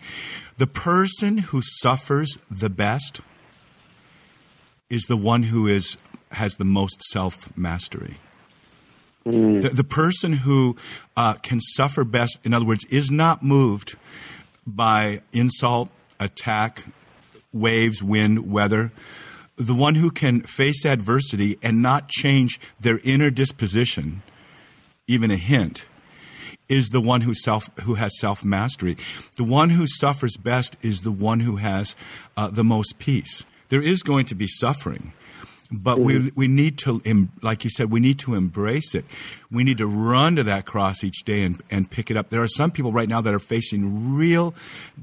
[0.58, 3.20] the person who suffers the best
[4.88, 5.96] is the one who is
[6.32, 8.16] has the most self mastery.
[9.26, 9.62] Mm.
[9.62, 10.76] The, the, person who
[11.16, 13.96] uh, can suffer best, in other words, is not moved
[14.66, 16.84] by insult, attack,
[17.52, 18.92] waves, wind, weather.
[19.56, 24.22] The one who can face adversity and not change their inner disposition,
[25.06, 25.84] even a hint,
[26.70, 28.96] is the one who self who has self mastery.
[29.36, 31.94] The one who suffers best is the one who has
[32.38, 33.44] uh, the most peace.
[33.68, 35.12] There is going to be suffering
[35.72, 36.04] but mm-hmm.
[36.04, 37.00] we we need to
[37.42, 39.04] like you said we need to embrace it.
[39.50, 42.30] We need to run to that cross each day and, and pick it up.
[42.30, 44.54] There are some people right now that are facing real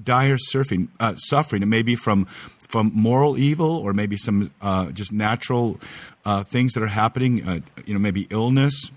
[0.03, 1.63] dire surfing uh, suffering.
[1.63, 5.80] It may be from from moral evil or maybe some uh, just natural
[6.25, 8.91] uh, things that are happening uh, you know maybe illness.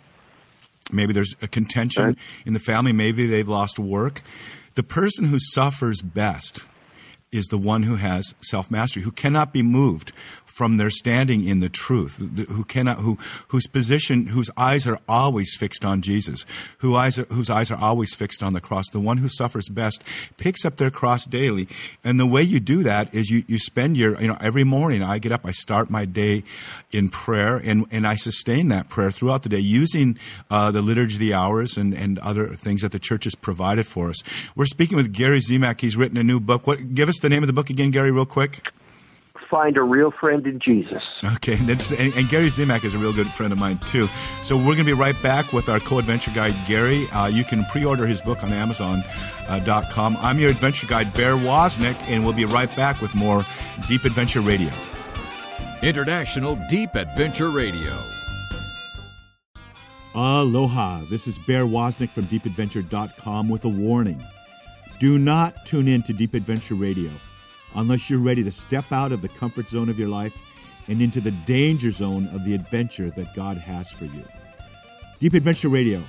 [0.93, 2.19] Maybe there's a contention right.
[2.45, 2.93] in the family.
[2.93, 4.23] Maybe they've lost work.
[4.75, 6.67] The person who suffers best
[7.33, 10.13] is the one who has self mastery, who cannot be moved
[10.51, 13.17] from their standing in the truth, who cannot, who,
[13.49, 16.45] whose position, whose eyes are always fixed on Jesus,
[16.79, 18.91] who eyes are, whose eyes are always fixed on the cross.
[18.91, 20.03] The one who suffers best
[20.37, 21.69] picks up their cross daily.
[22.03, 25.03] And the way you do that is you, you spend your, you know, every morning
[25.03, 26.43] I get up, I start my day
[26.91, 30.19] in prayer and, and I sustain that prayer throughout the day using
[30.51, 33.87] uh, the liturgy of the hours and, and other things that the church has provided
[33.87, 34.23] for us.
[34.57, 35.81] We're speaking with Gary Zimak.
[35.81, 36.67] He's written a new book.
[36.67, 38.61] What, give us the name of the book again, Gary, real quick
[39.51, 41.05] find a real friend in Jesus.
[41.37, 44.09] Okay, and, and, and, Gary Zimak is a real good friend of mine too.
[44.41, 47.09] So we're going to be right back with our co-adventure guide Gary.
[47.09, 50.17] Uh, you can pre-order his book on Amazon.com.
[50.17, 53.45] Uh, I'm your adventure guide Bear Woznick, and we'll be right back with more
[53.89, 54.71] Deep Adventure Radio.
[55.83, 57.99] International Deep Adventure Radio.
[60.15, 61.03] Aloha!
[61.11, 64.23] This is Bear Woznick from DeepAdventure.com with a warning.
[64.99, 67.11] Do not tune in to Deep Adventure Radio
[67.75, 70.37] unless you're ready to step out of the comfort zone of your life
[70.89, 74.25] and into the danger zone of the adventure that God has for you.
[75.21, 76.03] Deep Adventure Radio,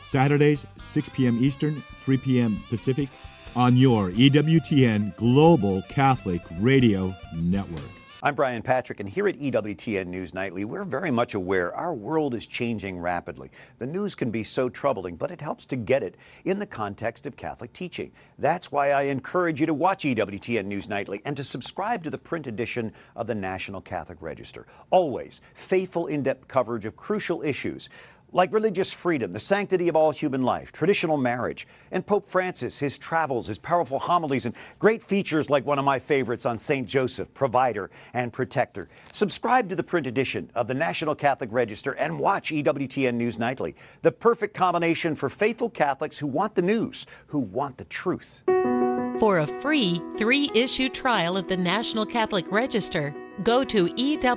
[0.00, 1.42] Saturdays, 6 p.m.
[1.42, 2.62] Eastern, 3 p.m.
[2.68, 3.08] Pacific,
[3.56, 7.82] on your EWTN Global Catholic Radio Network.
[8.24, 12.34] I'm Brian Patrick, and here at EWTN News Nightly, we're very much aware our world
[12.34, 13.50] is changing rapidly.
[13.78, 17.26] The news can be so troubling, but it helps to get it in the context
[17.26, 18.12] of Catholic teaching.
[18.38, 22.16] That's why I encourage you to watch EWTN News Nightly and to subscribe to the
[22.16, 24.66] print edition of the National Catholic Register.
[24.88, 27.90] Always faithful, in depth coverage of crucial issues
[28.34, 32.98] like religious freedom, the sanctity of all human life, traditional marriage, and Pope Francis, his
[32.98, 36.86] travels, his powerful homilies, and great features like one of my favorites on St.
[36.86, 38.88] Joseph, provider and protector.
[39.12, 43.76] Subscribe to the print edition of the National Catholic Register and watch EWTN News Nightly,
[44.02, 48.42] the perfect combination for faithful Catholics who want the news, who want the truth.
[49.20, 54.36] For a free three issue trial of the National Catholic Register, Go to EWTN.com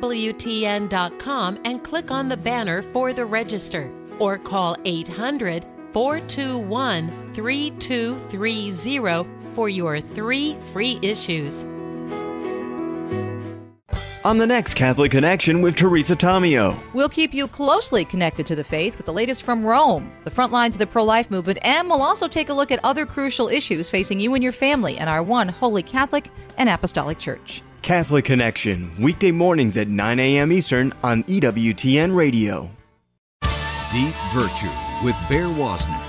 [1.65, 10.01] and click on the banner for the register or call 800 421 3230 for your
[10.01, 11.63] three free issues.
[14.25, 16.77] On the next Catholic Connection with Teresa Tomeo.
[16.93, 20.51] We'll keep you closely connected to the faith with the latest from Rome, the front
[20.51, 23.47] lines of the pro life movement, and we'll also take a look at other crucial
[23.47, 27.61] issues facing you and your family in our one holy Catholic and Apostolic Church.
[27.81, 30.51] Catholic Connection, weekday mornings at 9 a.m.
[30.51, 32.69] Eastern on EWTN Radio.
[33.91, 34.69] Deep Virtue
[35.03, 36.03] with Bear Woznick.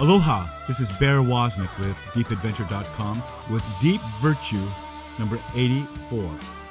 [0.00, 4.66] Aloha, this is Bear Woznick with DeepAdventure.com with Deep Virtue
[5.18, 6.22] number 84.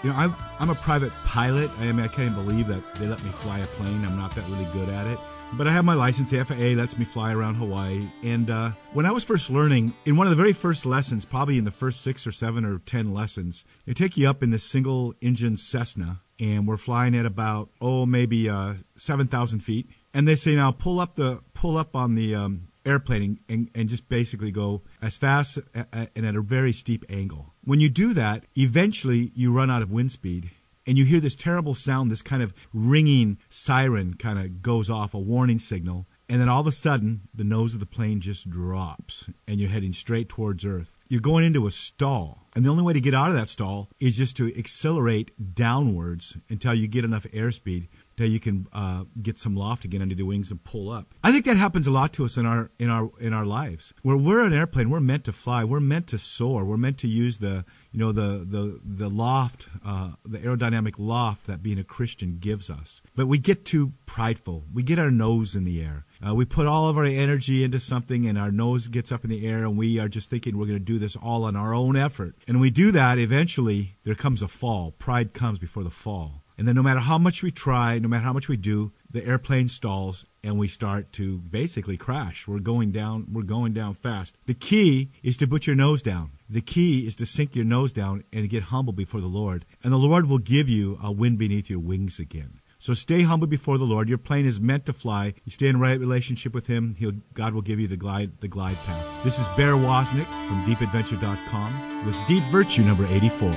[0.03, 1.69] You know, I'm, I'm a private pilot.
[1.79, 4.03] I mean, I can't believe that they let me fly a plane.
[4.03, 5.19] I'm not that really good at it.
[5.53, 6.31] But I have my license.
[6.31, 8.07] The FAA lets me fly around Hawaii.
[8.23, 11.57] And uh, when I was first learning, in one of the very first lessons, probably
[11.57, 14.63] in the first six or seven or ten lessons, they take you up in this
[14.63, 19.87] single engine Cessna, and we're flying at about oh maybe uh, seven thousand feet.
[20.13, 23.89] And they say now pull up the pull up on the um, airplane and, and
[23.89, 27.53] just basically go as fast and at a very steep angle.
[27.63, 30.51] When you do that, eventually you run out of wind speed
[30.85, 35.13] and you hear this terrible sound, this kind of ringing siren kind of goes off,
[35.13, 36.07] a warning signal.
[36.29, 39.69] And then all of a sudden, the nose of the plane just drops and you're
[39.69, 40.97] heading straight towards Earth.
[41.07, 42.47] You're going into a stall.
[42.55, 46.37] And the only way to get out of that stall is just to accelerate downwards
[46.49, 50.23] until you get enough airspeed that you can uh, get some loft again under the
[50.23, 51.13] wings and pull up.
[51.23, 53.93] I think that happens a lot to us in our in our in our lives.
[54.03, 57.07] Where we're an airplane, we're meant to fly, we're meant to soar, we're meant to
[57.07, 61.83] use the you know the the the loft, uh, the aerodynamic loft that being a
[61.83, 63.03] Christian gives us.
[63.15, 64.65] But we get too prideful.
[64.73, 66.05] We get our nose in the air.
[66.25, 69.29] Uh, we put all of our energy into something, and our nose gets up in
[69.29, 71.73] the air, and we are just thinking we're going to do this all on our
[71.73, 72.35] own effort.
[72.47, 73.19] And we do that.
[73.19, 74.91] Eventually, there comes a fall.
[74.91, 76.42] Pride comes before the fall.
[76.57, 79.25] And then no matter how much we try, no matter how much we do, the
[79.25, 82.47] airplane stalls and we start to basically crash.
[82.47, 84.37] We're going down, we're going down fast.
[84.45, 86.31] The key is to put your nose down.
[86.49, 89.65] The key is to sink your nose down and get humble before the Lord.
[89.83, 92.59] And the Lord will give you a wind beneath your wings again.
[92.83, 94.09] So stay humble before the Lord.
[94.09, 95.35] Your plane is meant to fly.
[95.45, 96.95] You stay in right relationship with Him.
[96.99, 99.23] He'll, God will give you the glide, the glide path.
[99.23, 103.55] This is Bear Woznick from DeepAdventure.com with Deep Virtue number 84.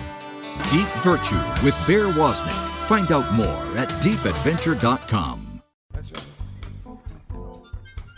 [0.70, 2.52] Deep Virtue with Bear Woznick.
[2.86, 3.46] Find out more
[3.78, 5.62] at deepadventure.com.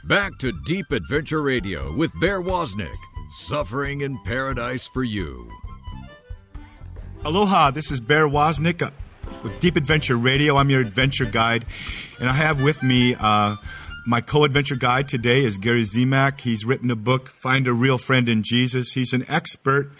[0.05, 2.97] Back to Deep Adventure Radio with Bear Woznick.
[3.31, 5.51] Suffering in paradise for you.
[7.25, 8.91] Aloha, this is Bear Woznick
[9.43, 10.57] with Deep Adventure Radio.
[10.57, 11.67] I'm your adventure guide,
[12.19, 13.57] and I have with me uh,
[14.07, 16.41] my co-adventure guide today is Gary Zimak.
[16.41, 18.93] He's written a book, Find a Real Friend in Jesus.
[18.93, 19.93] He's an expert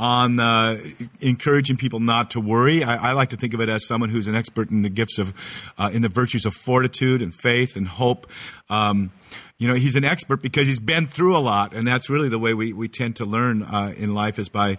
[0.00, 0.78] on uh,
[1.20, 2.84] encouraging people not to worry.
[2.84, 5.18] I, I, like to think of it as someone who's an expert in the gifts
[5.18, 8.28] of, uh, in the virtues of fortitude and faith and hope.
[8.70, 9.10] Um,
[9.58, 12.38] you know, he's an expert because he's been through a lot, and that's really the
[12.38, 14.78] way we, we tend to learn uh, in life is by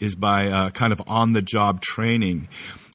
[0.00, 2.46] is by uh, kind of on the job training.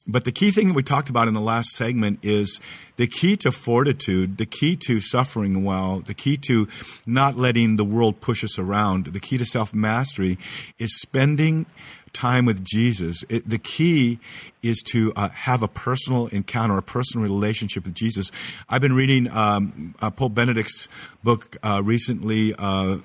[0.06, 2.60] But the key thing that we talked about in the last segment is
[2.96, 6.68] the key to fortitude, the key to suffering well, the key to
[7.06, 10.36] not letting the world push us around, the key to self mastery
[10.78, 11.64] is spending
[12.12, 13.24] time with Jesus.
[13.28, 14.18] It, the key
[14.62, 18.30] is to uh, have a personal encounter, a personal relationship with Jesus.
[18.68, 20.88] I've been reading um, uh, Pope Benedict's
[21.22, 22.54] book uh, recently.
[22.56, 22.98] Uh,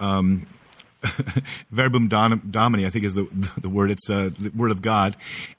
[0.00, 0.46] um,
[1.70, 3.24] verbum domini, I think is the,
[3.60, 3.90] the word.
[3.90, 5.16] It's uh, the word of God.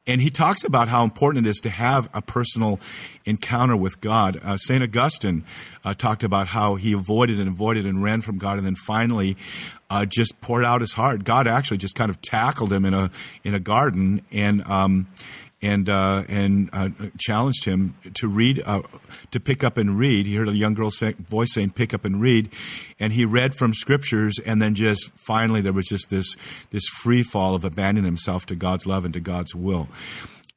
[0.07, 2.79] And he talks about how important it is to have a personal
[3.25, 4.39] encounter with God.
[4.43, 4.83] Uh, St.
[4.83, 5.43] Augustine
[5.83, 9.35] uh, talked about how he avoided and avoided and ran from God and then finally
[9.89, 11.23] uh, just poured out his heart.
[11.23, 13.11] God actually just kind of tackled him in a,
[13.43, 15.07] in a garden and, um,
[15.61, 18.81] and uh, and uh, challenged him to read, uh,
[19.31, 20.25] to pick up and read.
[20.25, 22.49] He heard a young girl's voice saying, "Pick up and read,"
[22.99, 24.39] and he read from scriptures.
[24.45, 26.35] And then just finally, there was just this
[26.71, 29.87] this free fall of abandoning himself to God's love and to God's will.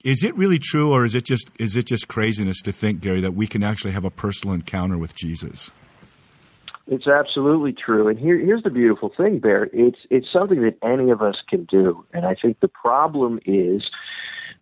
[0.05, 3.21] Is it really true, or is it just is it just craziness to think, Gary,
[3.21, 5.73] that we can actually have a personal encounter with Jesus?
[6.91, 9.69] It's absolutely true, and here, here's the beautiful thing, Bear.
[9.73, 13.83] It's it's something that any of us can do, and I think the problem is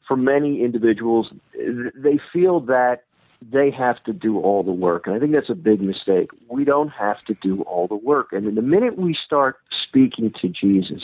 [0.06, 3.04] for many individuals, they feel that
[3.42, 5.06] they have to do all the work.
[5.06, 6.30] And I think that's a big mistake.
[6.48, 8.32] We don't have to do all the work.
[8.32, 11.02] And the minute we start speaking to Jesus,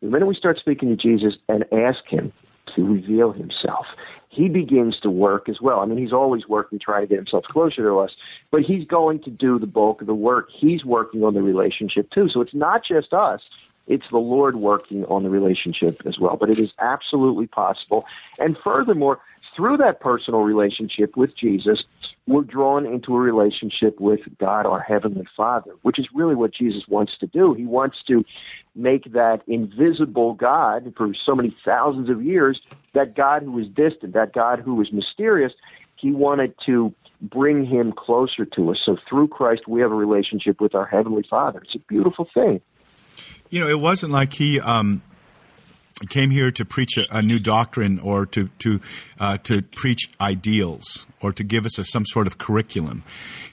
[0.00, 2.32] the minute we start speaking to Jesus and ask him
[2.74, 3.86] to reveal himself,
[4.30, 5.80] he begins to work as well.
[5.80, 8.12] I mean, he's always working, trying to get himself closer to us,
[8.50, 10.48] but he's going to do the bulk of the work.
[10.50, 12.30] He's working on the relationship too.
[12.30, 13.42] So it's not just us
[13.86, 16.36] it's the Lord working on the relationship as well.
[16.36, 18.06] But it is absolutely possible.
[18.38, 19.20] And furthermore,
[19.54, 21.84] through that personal relationship with Jesus,
[22.26, 26.84] we're drawn into a relationship with God, our Heavenly Father, which is really what Jesus
[26.88, 27.52] wants to do.
[27.52, 28.24] He wants to
[28.74, 32.60] make that invisible God for so many thousands of years,
[32.94, 35.52] that God who was distant, that God who was mysterious,
[35.96, 38.80] he wanted to bring him closer to us.
[38.84, 41.60] So through Christ, we have a relationship with our Heavenly Father.
[41.62, 42.60] It's a beautiful thing.
[43.52, 45.02] You know, it wasn't like he um,
[46.08, 48.80] came here to preach a, a, new doctrine or to to
[49.20, 53.04] uh, to preach ideals or to give us a, some sort of curriculum.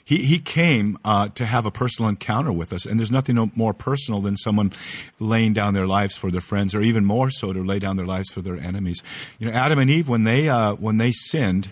[0.01, 3.73] He he came uh, to have a personal encounter with us, and there's nothing more
[3.73, 4.71] personal than someone
[5.19, 8.05] laying down their lives for their friends, or even more so to lay down their
[8.05, 9.03] lives for their enemies.
[9.37, 11.71] You know, Adam and Eve when they uh, when they sinned,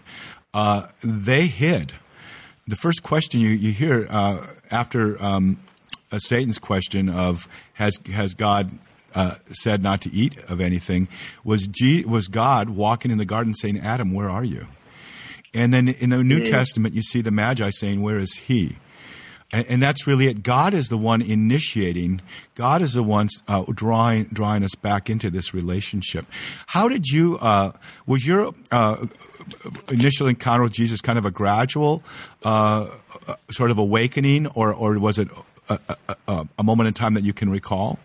[0.54, 1.94] uh, they hid.
[2.68, 5.62] The first question you you hear uh, after um,
[6.12, 8.72] uh, Satan's question of has has God
[9.16, 11.08] uh, said not to eat of anything
[11.44, 14.68] was G- was God walking in the garden saying, "Adam, where are you?"
[15.54, 18.78] And then in the New Testament, you see the Magi saying, "Where is he?"
[19.52, 20.44] And, and, that's really it.
[20.44, 22.22] God is the one initiating.
[22.56, 26.26] God is the one uh, drawing drawing us back into this relationship.
[26.68, 27.38] How did you?
[27.38, 27.72] Uh,
[28.06, 29.06] was your uh,
[29.88, 32.04] initial encounter with Jesus kind of a gradual
[32.44, 32.90] uh,
[33.28, 35.30] uh, sort of awakening, or or was it
[35.70, 38.00] a, a, moment in time that you can recall?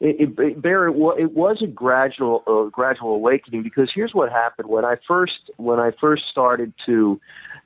[0.00, 4.84] It, it, Barry, it was a gradual, uh, gradual awakening because here's what happened when
[4.84, 7.20] I first, when I first started to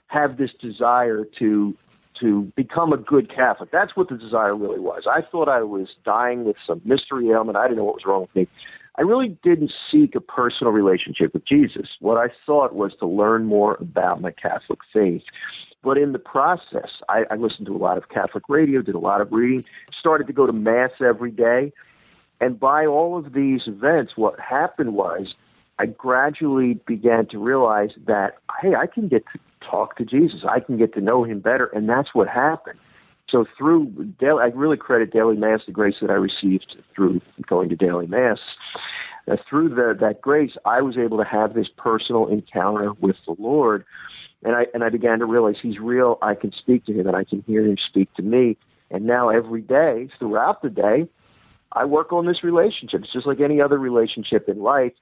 [0.06, 1.76] have this desire to
[2.20, 3.70] to become a good Catholic.
[3.72, 5.04] That's what the desire really was.
[5.10, 7.56] I thought I was dying with some mystery ailment.
[7.56, 8.46] I didn't know what was wrong with me.
[8.96, 11.88] I really didn't seek a personal relationship with Jesus.
[12.00, 15.24] What I sought was to learn more about my Catholic faith.
[15.82, 19.00] But in the process, I, I listened to a lot of Catholic radio, did a
[19.00, 19.64] lot of reading,
[19.98, 21.72] started to go to Mass every day.
[22.40, 25.34] And by all of these events, what happened was
[25.78, 30.42] I gradually began to realize that, hey, I can get to talk to Jesus.
[30.48, 31.66] I can get to know him better.
[31.66, 32.78] And that's what happened.
[33.28, 33.86] So through
[34.20, 38.06] daily, I really credit daily mass, the grace that I received through going to daily
[38.06, 38.38] mass.
[39.26, 43.36] Uh, through the, that grace, I was able to have this personal encounter with the
[43.38, 43.84] Lord
[44.42, 46.18] and I and I began to realize he's real.
[46.22, 48.56] I can speak to him, and I can hear him speak to me.
[48.90, 51.08] And now every day, throughout the day,
[51.72, 53.02] I work on this relationship.
[53.02, 54.92] It's just like any other relationship in life.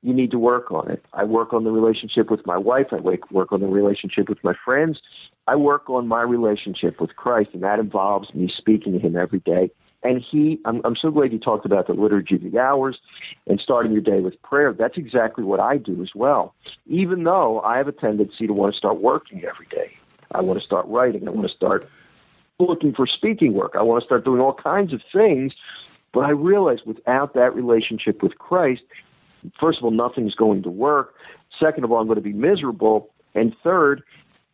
[0.00, 1.04] You need to work on it.
[1.12, 2.92] I work on the relationship with my wife.
[2.92, 2.96] I
[3.30, 5.00] work on the relationship with my friends.
[5.48, 9.40] I work on my relationship with Christ, and that involves me speaking to Him every
[9.40, 9.70] day
[10.02, 12.98] and he, I'm, I'm so glad you talked about the liturgy of the hours
[13.46, 14.72] and starting your day with prayer.
[14.72, 16.54] That's exactly what I do as well.
[16.86, 19.96] Even though I have a tendency to want to start working every day,
[20.32, 21.26] I want to start writing.
[21.26, 21.88] I want to start
[22.60, 23.74] looking for speaking work.
[23.74, 25.52] I want to start doing all kinds of things.
[26.12, 28.82] But I realize without that relationship with Christ,
[29.60, 31.14] first of all, nothing's going to work.
[31.58, 33.10] Second of all, I'm going to be miserable.
[33.34, 34.02] And third,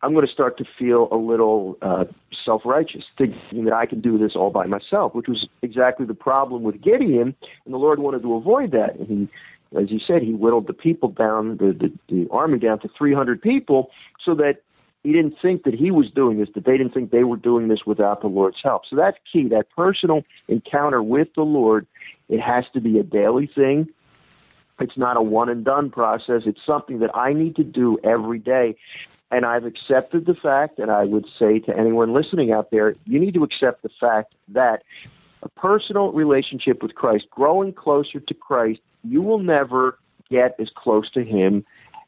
[0.05, 2.05] I'm going to start to feel a little uh,
[2.45, 6.13] self righteous, thinking that I can do this all by myself, which was exactly the
[6.13, 7.35] problem with Gideon.
[7.65, 8.97] And the Lord wanted to avoid that.
[8.97, 9.27] And he,
[9.75, 13.41] as he said, he whittled the people down, the, the, the army down to 300
[13.41, 13.89] people,
[14.23, 14.61] so that
[15.01, 17.67] he didn't think that he was doing this, that they didn't think they were doing
[17.67, 18.83] this without the Lord's help.
[18.87, 19.47] So that's key.
[19.47, 21.87] That personal encounter with the Lord,
[22.29, 23.89] it has to be a daily thing.
[24.79, 26.43] It's not a one and done process.
[26.45, 28.75] It's something that I need to do every day.
[29.31, 33.19] And I've accepted the fact, and I would say to anyone listening out there, you
[33.19, 34.83] need to accept the fact that
[35.41, 39.97] a personal relationship with Christ, growing closer to Christ, you will never
[40.29, 41.65] get as close to Him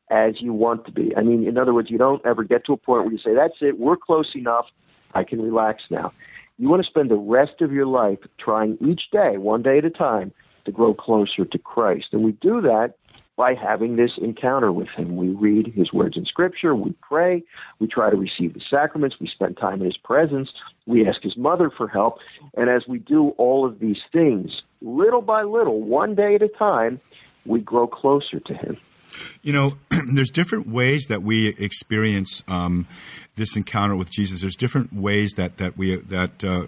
[0.10, 1.16] as you want to be.
[1.16, 3.34] I mean, in other words, you don't ever get to a point where you say,
[3.34, 4.68] that's it, we're close enough,
[5.14, 6.14] I can relax now.
[6.58, 9.86] You want to spend the rest of your life trying each day, one day at
[9.86, 10.32] a time,
[10.66, 12.08] to grow closer to Christ.
[12.14, 12.96] And we do that
[13.38, 15.16] by having this encounter with Him.
[15.16, 17.44] We read His words in Scripture, we pray,
[17.80, 20.52] we try to receive the sacraments, we spend time in His presence,
[20.86, 22.20] we ask His mother for help.
[22.56, 26.50] And as we do all of these things, little by little, one day at a
[26.50, 27.00] time,
[27.46, 28.78] we grow closer to Him.
[29.44, 29.78] You know,
[30.16, 32.88] there's different ways that we experience um,
[33.36, 34.42] this encounter with Jesus.
[34.42, 36.66] There's different ways that that we that uh,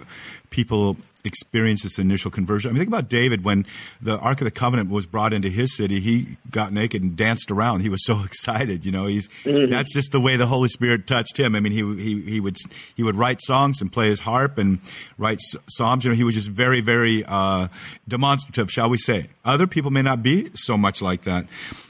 [0.51, 0.97] people
[1.29, 2.69] experience this initial conversion.
[2.69, 3.65] I mean, think about David when
[4.01, 5.99] the Ark of the Covenant was brought into his city.
[6.01, 7.81] He got naked and danced around.
[7.81, 8.85] He was so excited.
[8.85, 9.71] You know, he's mm-hmm.
[9.71, 11.55] that's just the way the Holy Spirit touched him.
[11.55, 12.57] I mean, he he he would
[12.95, 14.79] he would write songs and play his harp and
[15.17, 16.03] write psalms.
[16.03, 17.69] You know, he was just very very uh,
[18.07, 19.27] demonstrative, shall we say?
[19.45, 21.45] Other people may not be so much like that.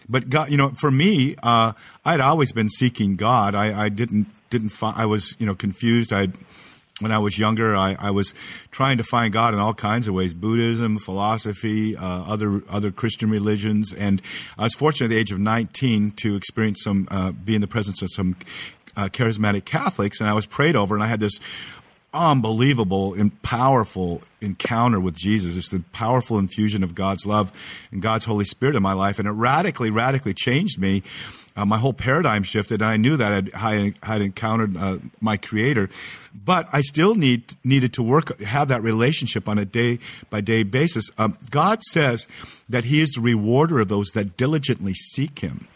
[0.10, 1.74] But God, you know, for me, uh,
[2.04, 3.54] I'd always been seeking God.
[3.54, 6.12] I, I didn't didn't find, I was you know confused.
[6.12, 6.30] I
[7.00, 8.34] when I was younger, I, I, was
[8.72, 13.30] trying to find God in all kinds of ways: Buddhism, philosophy, uh, other other Christian
[13.30, 13.94] religions.
[13.94, 14.22] And
[14.58, 17.68] I was fortunate at the age of 19 to experience some, uh, be in the
[17.68, 18.36] presence of some
[18.96, 21.40] uh, charismatic Catholics, and I was prayed over, and I had this
[22.14, 25.56] unbelievable and powerful encounter with Jesus.
[25.56, 27.52] It's the powerful infusion of God's love
[27.92, 31.04] and God's Holy Spirit in my life, and it radically, radically changed me.
[31.60, 35.90] Uh, my whole paradigm shifted, and I knew that I had encountered uh, my Creator,
[36.34, 40.00] but I still need needed to work, have that relationship on a day
[40.30, 41.12] by day basis.
[41.18, 42.30] Um, God says
[42.70, 45.68] that He is the rewarder of those that diligently seek Him.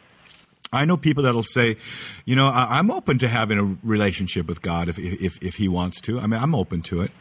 [0.71, 1.75] I know people that'll say,
[2.23, 5.99] you know, I'm open to having a relationship with God if, if, if He wants
[6.01, 6.17] to.
[6.17, 7.11] I mean, I'm open to it.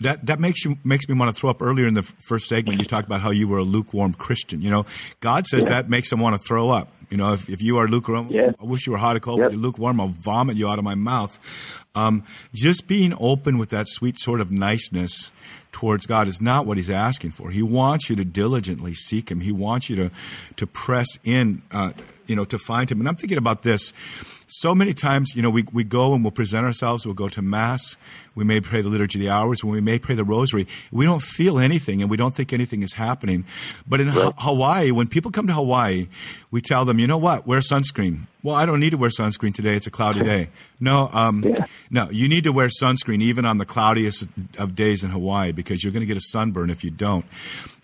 [0.00, 1.60] That that makes you makes me want to throw up.
[1.60, 4.62] Earlier in the first segment, you talked about how you were a lukewarm Christian.
[4.62, 4.86] You know,
[5.18, 5.70] God says yeah.
[5.70, 6.92] that makes him want to throw up.
[7.10, 8.52] You know, if, if you are lukewarm, yeah.
[8.60, 9.48] I wish you were hot or cold, yep.
[9.48, 11.38] but you're lukewarm, I'll vomit you out of my mouth.
[11.94, 12.22] Um,
[12.54, 15.32] just being open with that sweet sort of niceness
[15.72, 17.50] towards God is not what He's asking for.
[17.50, 19.40] He wants you to diligently seek Him.
[19.40, 20.10] He wants you to
[20.56, 21.92] to press in, uh,
[22.26, 23.00] you know, to find Him.
[23.00, 23.92] And I'm thinking about this
[24.48, 27.42] so many times, you know, we, we go and we'll present ourselves, we'll go to
[27.42, 27.96] Mass,
[28.38, 30.68] we may pray the Liturgy of the Hours, when we may pray the Rosary.
[30.92, 33.44] We don't feel anything and we don't think anything is happening.
[33.86, 34.08] But in.
[34.08, 36.06] Hawaii, when people come to Hawaii,
[36.52, 38.26] we tell them, you know what, wear sunscreen.
[38.44, 39.74] Well, I don't need to wear sunscreen today.
[39.74, 40.50] It's a cloudy day.
[40.78, 41.66] No, um, yeah.
[41.90, 45.82] no, you need to wear sunscreen even on the cloudiest of days in Hawaii because
[45.82, 47.26] you're going to get a sunburn if you don't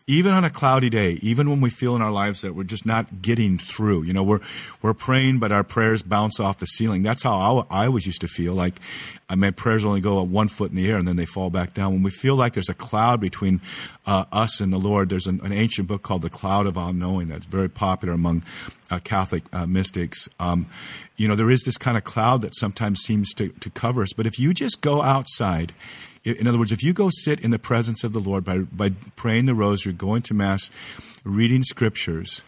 [0.06, 2.84] even on a cloudy day, even when we feel in our lives that we're just
[2.84, 4.40] not getting through, you know, we're
[4.82, 7.02] we're praying, but our prayers bounce off the ceiling.
[7.02, 8.52] That's how I, I always used to feel.
[8.52, 8.74] Like,
[9.30, 11.50] I mean, prayers only go at one foot in the air and then they fall
[11.50, 11.92] back down.
[11.92, 13.60] When we feel like there's a cloud between
[14.06, 17.28] uh, us and the Lord, there's an, an, ancient book called The Cloud of Unknowing
[17.28, 18.42] that's very popular among
[18.90, 20.28] uh, Catholic uh, mystics.
[20.40, 20.66] Um,
[21.16, 24.12] you know, there is this kind of cloud that sometimes seems to, to cover us.
[24.12, 25.72] But if you just go outside
[26.24, 28.90] in other words, if you go sit in the presence of the Lord by, by
[29.14, 30.70] praying the rosary, going to Mass,
[31.22, 32.42] reading scriptures,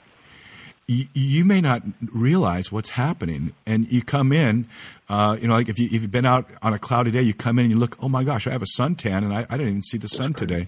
[0.86, 1.82] you may not
[2.12, 3.52] realize what's happening.
[3.66, 4.68] And you come in,
[5.08, 7.32] uh, you know, like if, you, if you've been out on a cloudy day, you
[7.32, 9.56] come in and you look, oh my gosh, I have a suntan and I, I
[9.56, 10.66] didn't even see the sun today.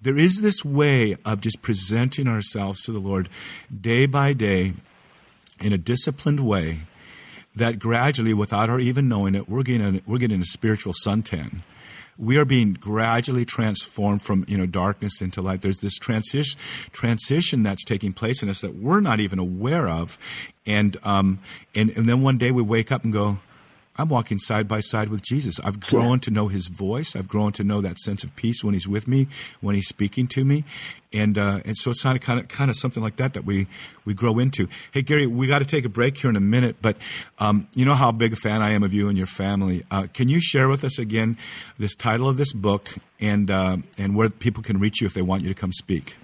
[0.00, 3.28] There is this way of just presenting ourselves to the Lord
[3.68, 4.72] day by day
[5.60, 6.80] in a disciplined way
[7.54, 11.62] that gradually, without our even knowing it, we're getting a, we're getting a spiritual suntan
[12.18, 15.62] we are being gradually transformed from you know darkness into light.
[15.62, 16.60] There's this transition
[16.92, 20.18] transition that's taking place in us that we're not even aware of,
[20.66, 21.40] and um,
[21.74, 23.40] and and then one day we wake up and go,
[23.96, 25.60] I'm walking side by side with Jesus.
[25.60, 27.14] I've grown to know His voice.
[27.14, 29.28] I've grown to know that sense of peace when He's with me,
[29.60, 30.64] when He's speaking to me,
[31.12, 33.44] and uh, and so it's kind of kind of kind of something like that that
[33.44, 33.66] we
[34.04, 34.68] we grow into.
[34.92, 36.96] Hey Gary, we got to take a break here in a minute, but
[37.38, 39.82] um, you know how big a fan I am of you and your family.
[39.90, 41.36] Uh, can you share with us again
[41.78, 42.88] this title of this book
[43.20, 46.16] and uh, and where people can reach you if they want you to come speak?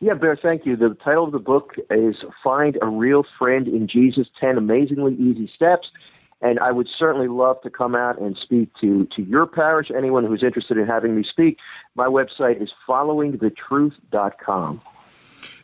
[0.00, 0.76] Yeah, Bear, thank you.
[0.76, 5.50] The title of the book is Find a Real Friend in Jesus 10 Amazingly Easy
[5.54, 5.88] Steps.
[6.42, 10.24] And I would certainly love to come out and speak to, to your parish, anyone
[10.26, 11.56] who's interested in having me speak.
[11.94, 14.82] My website is followingthetruth.com.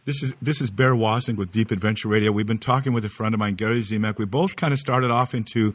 [0.04, 2.32] This is this is Bear Woznick with Deep Adventure Radio.
[2.32, 4.16] We've been talking with a friend of mine, Gary Zimak.
[4.16, 5.74] We both kind of started off into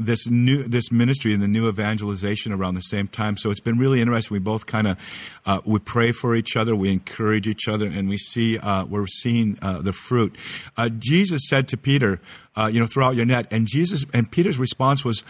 [0.00, 3.36] this new this ministry and the new evangelization around the same time.
[3.36, 4.34] So it's been really interesting.
[4.34, 8.08] We both kind of uh, we pray for each other, we encourage each other, and
[8.08, 10.36] we see uh, we're seeing uh, the fruit.
[10.76, 12.20] Uh, Jesus said to Peter,
[12.60, 15.24] uh, "You know, throw out your net." And Jesus and Peter's response was,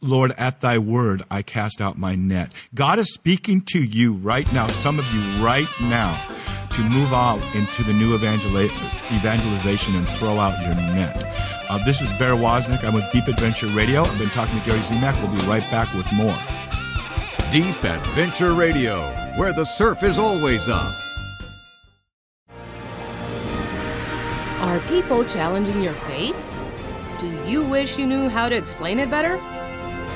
[0.00, 4.50] "Lord, at Thy word, I cast out my net." God is speaking to you right
[4.52, 4.66] now.
[4.66, 6.20] Some of you right now
[6.72, 11.22] to move out into the new evangel- evangelization and throw out your net.
[11.68, 12.82] Uh, this is Bear Woznick.
[12.84, 14.02] I'm with Deep Adventure Radio.
[14.04, 15.20] I've been talking to Gary Zimak.
[15.22, 16.36] We'll be right back with more.
[17.50, 20.94] Deep Adventure Radio, where the surf is always up.
[24.60, 26.51] Are people challenging your faith?
[27.22, 29.36] Do you wish you knew how to explain it better?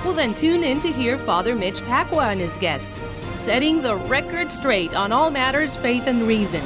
[0.04, 4.50] Well, then tune in to hear Father Mitch Pacwa and his guests, setting the record
[4.50, 6.64] straight on all matters faith and reason.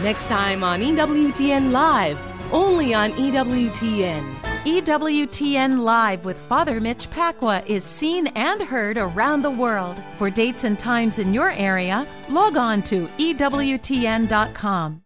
[0.00, 2.20] Next time on EWTN Live,
[2.52, 4.36] only on EWTN.
[4.42, 10.00] EWTN Live with Father Mitch Pacwa is seen and heard around the world.
[10.14, 15.02] For dates and times in your area, log on to EWTN.com.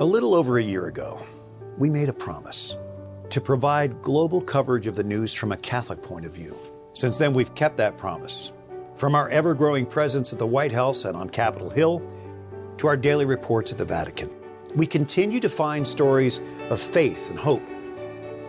[0.00, 1.24] A little over a year ago,
[1.78, 2.76] we made a promise
[3.36, 6.56] to provide global coverage of the news from a Catholic point of view.
[6.94, 8.50] Since then, we've kept that promise.
[8.94, 12.00] From our ever growing presence at the White House and on Capitol Hill
[12.78, 14.30] to our daily reports at the Vatican,
[14.74, 17.62] we continue to find stories of faith and hope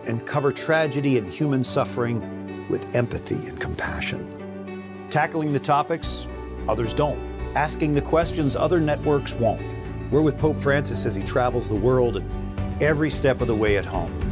[0.06, 5.06] and cover tragedy and human suffering with empathy and compassion.
[5.10, 6.26] Tackling the topics
[6.66, 7.20] others don't,
[7.54, 10.10] asking the questions other networks won't.
[10.10, 13.76] We're with Pope Francis as he travels the world and every step of the way
[13.76, 14.27] at home.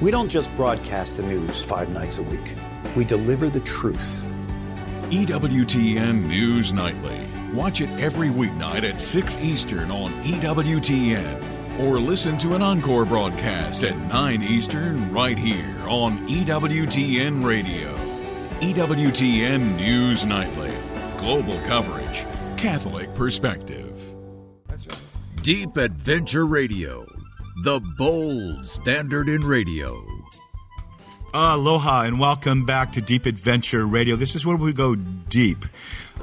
[0.00, 2.54] We don't just broadcast the news five nights a week,
[2.96, 4.24] we deliver the truth.
[5.10, 7.26] EWTN News Nightly.
[7.52, 11.80] Watch it every weeknight at 6 Eastern on EWTN.
[11.80, 17.94] Or listen to an encore broadcast at 9 Eastern right here on EWTN Radio.
[18.60, 20.72] EWTN News Nightly.
[21.18, 22.24] Global coverage.
[22.56, 24.14] Catholic perspective.
[25.42, 27.04] Deep Adventure Radio,
[27.62, 30.02] the bold standard in radio.
[31.34, 34.16] Aloha and welcome back to Deep Adventure Radio.
[34.16, 35.66] This is where we go deep.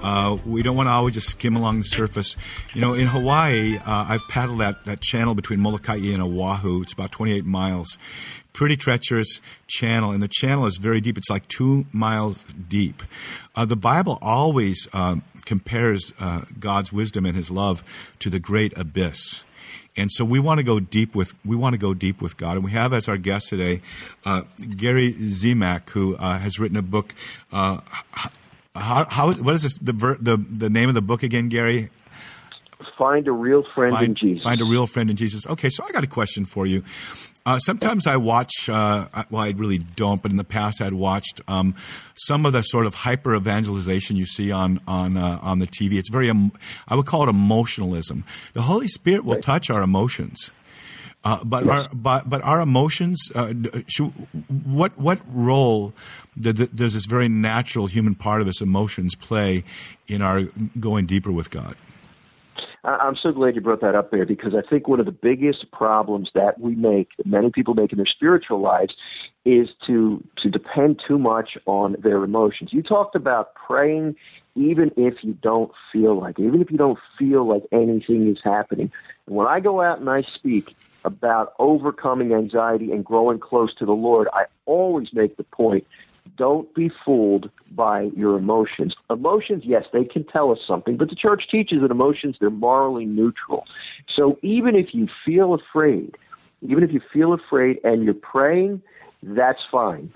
[0.01, 2.35] Uh, we don't want to always just skim along the surface.
[2.73, 6.81] You know, in Hawaii, uh, I've paddled that, that channel between Molokai and Oahu.
[6.81, 7.99] It's about 28 miles.
[8.53, 11.19] Pretty treacherous channel, and the channel is very deep.
[11.19, 13.03] It's like two miles deep.
[13.55, 17.83] Uh, the Bible always um, compares uh, God's wisdom and His love
[18.17, 19.43] to the great abyss.
[19.97, 22.55] And so we want to go deep with we want to go deep with God,
[22.55, 23.81] and we have as our guest today
[24.25, 24.43] uh,
[24.75, 27.13] Gary Zimak, who uh, has written a book.
[27.51, 27.81] Uh,
[28.75, 31.89] how, how what is this the, ver, the the name of the book again, Gary?
[32.97, 34.43] Find a real friend find, in Jesus.
[34.43, 35.47] Find a real friend in Jesus.
[35.47, 36.83] Okay, so I got a question for you.
[37.47, 41.39] Uh, sometimes I watch, uh, well, I really don't, but in the past I'd watched
[41.47, 41.75] um,
[42.13, 45.93] some of the sort of hyper evangelization you see on on uh, on the TV.
[45.93, 46.51] It's very, um,
[46.89, 48.25] I would call it emotionalism.
[48.51, 50.51] The Holy Spirit will touch our emotions.
[51.23, 51.73] Uh, but yes.
[51.73, 53.53] our but, but our emotions, uh,
[53.87, 54.11] should,
[54.65, 55.93] what what role
[56.37, 56.55] does
[56.95, 59.63] this very natural human part of us emotions play
[60.09, 60.49] in our
[60.81, 61.77] going deeper with God?
[62.87, 65.69] I'm so glad you brought that up there because I think one of the biggest
[65.71, 68.95] problems that we make, that many people make in their spiritual lives,
[69.43, 72.71] is to to depend too much on their emotions.
[72.71, 74.15] You talked about praying
[74.55, 78.39] even if you don't feel like it, even if you don't feel like anything is
[78.43, 78.91] happening.
[79.27, 80.73] And when I go out and I speak
[81.03, 85.85] about overcoming anxiety and growing close to the Lord, I always make the point
[86.35, 88.95] don't be fooled by your emotions.
[89.09, 93.05] Emotions, yes, they can tell us something, but the church teaches that emotions, they're morally
[93.05, 93.65] neutral.
[94.13, 96.17] So even if you feel afraid,
[96.61, 98.81] even if you feel afraid and you're praying,
[99.23, 100.11] that's fine.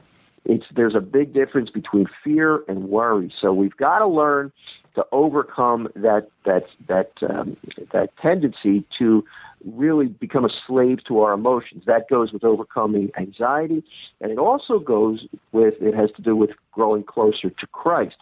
[0.45, 3.31] It's, there's a big difference between fear and worry.
[3.39, 4.51] So we've got to learn
[4.95, 7.55] to overcome that that that um,
[7.91, 9.23] that tendency to
[9.65, 11.83] really become a slave to our emotions.
[11.85, 13.83] That goes with overcoming anxiety,
[14.19, 18.15] and it also goes with, it has to do with growing closer to Christ.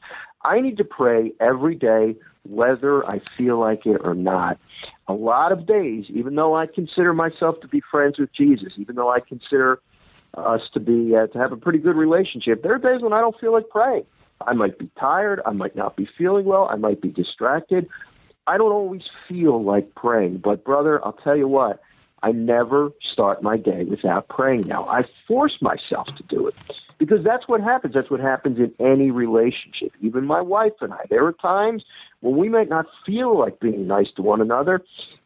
[0.43, 4.57] I need to pray every day, whether I feel like it or not.
[5.07, 8.95] A lot of days, even though I consider myself to be friends with Jesus, even
[8.95, 9.81] though I consider
[10.35, 13.19] us to be uh, to have a pretty good relationship, there are days when I
[13.19, 14.05] don't feel like praying.
[14.45, 15.41] I might be tired.
[15.45, 16.69] I might not be feeling well.
[16.69, 17.89] I might be distracted.
[18.47, 21.81] I don't always feel like praying, but brother, I'll tell you what,
[22.21, 24.85] I never start my day without praying now.
[24.85, 26.55] I force myself to do it
[26.97, 27.93] because that's what happens.
[27.93, 29.93] That's what happens in any relationship.
[30.01, 31.83] Even my wife and I, there are times
[32.19, 34.81] when we might not feel like being nice to one another.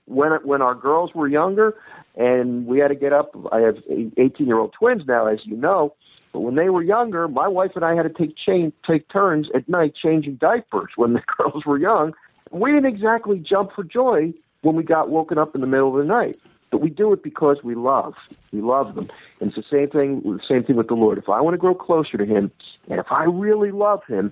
[0.06, 1.76] When when our girls were younger
[2.16, 5.56] and we had to get up, I have 18 year old twins now, as you
[5.56, 5.96] know.
[6.32, 9.50] But when they were younger, my wife and I had to take change, take turns
[9.52, 12.14] at night changing diapers when the girls were young
[12.54, 16.06] we didn't exactly jump for joy when we got woken up in the middle of
[16.06, 16.38] the night.
[16.70, 18.16] But we do it because we love.
[18.52, 19.10] We love them.
[19.40, 21.18] And it's the same thing the same thing with the Lord.
[21.18, 22.52] If I want to grow closer to him
[22.90, 24.32] and if I really love him,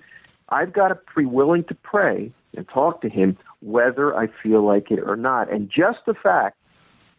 [0.49, 4.91] I've got to be willing to pray and talk to him whether I feel like
[4.91, 5.51] it or not.
[5.51, 6.57] And just the fact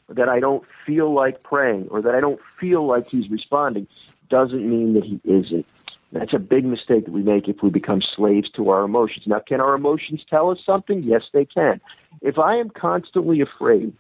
[0.09, 3.86] that I don't feel like praying or that I don't feel like he's responding
[4.28, 5.66] doesn't mean that he isn't.
[6.12, 9.26] That's a big mistake that we make if we become slaves to our emotions.
[9.26, 11.02] Now, can our emotions tell us something?
[11.02, 11.80] Yes, they can.
[12.20, 13.94] If I am constantly afraid,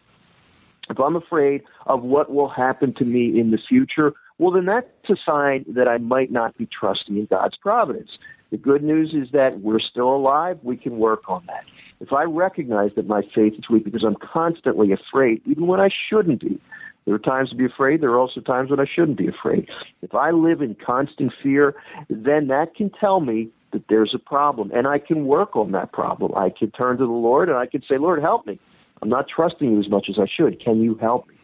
[0.90, 4.88] if I'm afraid of what will happen to me in the future, well, then that's
[5.08, 8.10] a sign that I might not be trusting in God's providence.
[8.50, 10.58] The good news is that we're still alive.
[10.62, 11.64] We can work on that.
[12.00, 15.88] If I recognize that my faith is weak because I'm constantly afraid, even when I
[16.10, 16.60] shouldn't be,
[17.04, 18.00] there are times to be afraid.
[18.00, 19.68] There are also times when I shouldn't be afraid.
[20.02, 21.74] If I live in constant fear,
[22.08, 25.92] then that can tell me that there's a problem, and I can work on that
[25.92, 26.32] problem.
[26.36, 28.58] I can turn to the Lord and I can say, Lord, help me.
[29.00, 30.62] I'm not trusting you as much as I should.
[30.62, 31.34] Can you help me?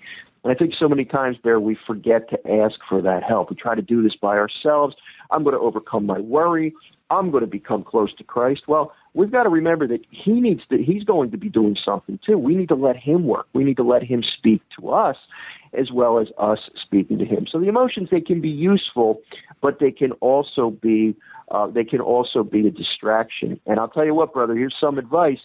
[0.44, 3.50] And I think so many times, Bear, we forget to ask for that help.
[3.50, 4.94] We try to do this by ourselves.
[5.30, 6.74] I'm going to overcome my worry.
[7.10, 8.68] I'm going to become close to Christ.
[8.68, 12.20] Well, we've got to remember that he needs to he's going to be doing something
[12.24, 12.38] too.
[12.38, 13.48] We need to let him work.
[13.52, 15.16] We need to let him speak to us
[15.74, 17.46] as well as us speaking to him.
[17.50, 19.20] So the emotions they can be useful
[19.60, 21.16] but they can also be
[21.50, 23.60] uh, they can also be a distraction.
[23.66, 25.40] And i'll tell you what brother here's some advice.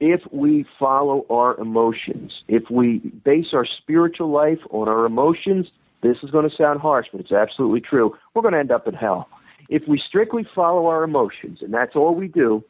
[0.00, 5.68] If we follow our emotions if we base our spiritual life on our emotions
[6.02, 8.86] this is going to sound harsh but it's absolutely true we're going to end up
[8.86, 9.30] in hell.
[9.70, 12.62] If we strictly follow our emotions and that's all we do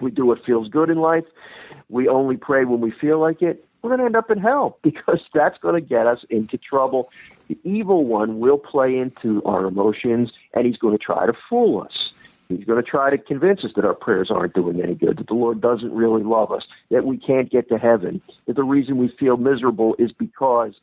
[0.00, 1.24] we do what feels good in life.
[1.88, 3.64] We only pray when we feel like it.
[3.82, 7.10] We're going to end up in hell because that's going to get us into trouble.
[7.48, 11.82] The evil one will play into our emotions and he's going to try to fool
[11.82, 12.12] us.
[12.48, 15.28] He's going to try to convince us that our prayers aren't doing any good, that
[15.28, 18.96] the Lord doesn't really love us, that we can't get to heaven, that the reason
[18.96, 20.74] we feel miserable is because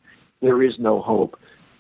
[0.42, 1.38] there is no hope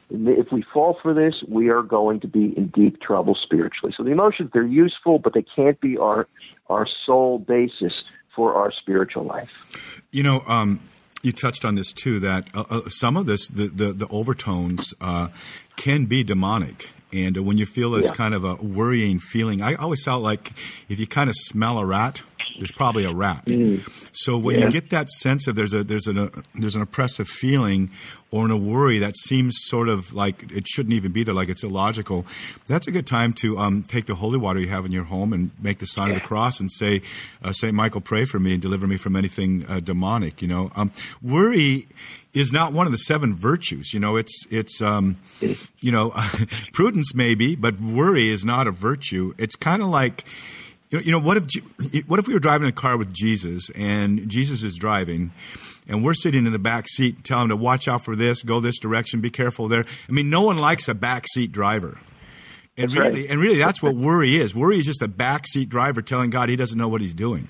[0.10, 3.94] if we fall for this, we are going to be in deep trouble spiritually.
[3.96, 6.28] So the emotions, they're useful, but they can't be our,
[6.70, 7.94] our sole basis
[8.36, 10.02] for our spiritual life.
[10.12, 10.80] You know, um,
[11.24, 14.94] you touched on this too, that uh, uh, some of this, the, the, the overtones,
[15.02, 15.28] uh,
[15.76, 16.92] can be demonic.
[17.12, 18.12] And when you feel this yeah.
[18.12, 20.52] kind of a worrying feeling, I always felt like
[20.90, 22.22] if you kind of smell a rat,
[22.58, 23.46] there's probably a rat.
[23.46, 23.88] Mm.
[24.16, 24.66] So when yeah.
[24.66, 27.92] you get that sense of there's a there's an a, there's an oppressive feeling
[28.32, 31.50] or in a worry that seems sort of like it shouldn't even be there, like
[31.50, 32.26] it's illogical,
[32.68, 35.32] that's a good time to um, take the holy water you have in your home
[35.32, 36.16] and make the sign yeah.
[36.16, 37.02] of the cross and say,
[37.44, 40.42] uh, Saint Michael, pray for me and deliver me from anything uh, demonic.
[40.42, 40.92] You know, um,
[41.22, 41.88] worry
[42.34, 43.94] is not one of the seven virtues.
[43.94, 45.18] You know, it's it's um,
[45.80, 46.14] you know
[46.74, 49.34] prudence maybe, but worry is not a virtue.
[49.38, 50.26] It's kind of like
[50.90, 53.70] you know, you know what if what if we were driving a car with Jesus
[53.72, 55.32] and Jesus is driving,
[55.88, 58.60] and we're sitting in the back seat telling him to watch out for this, go
[58.60, 59.86] this direction, be careful there.
[60.08, 62.00] I mean, no one likes a back seat driver.
[62.78, 63.30] And that's really, right.
[63.32, 64.54] and really, that's what worry is.
[64.54, 67.50] Worry is just a backseat driver telling God he doesn't know what he's doing.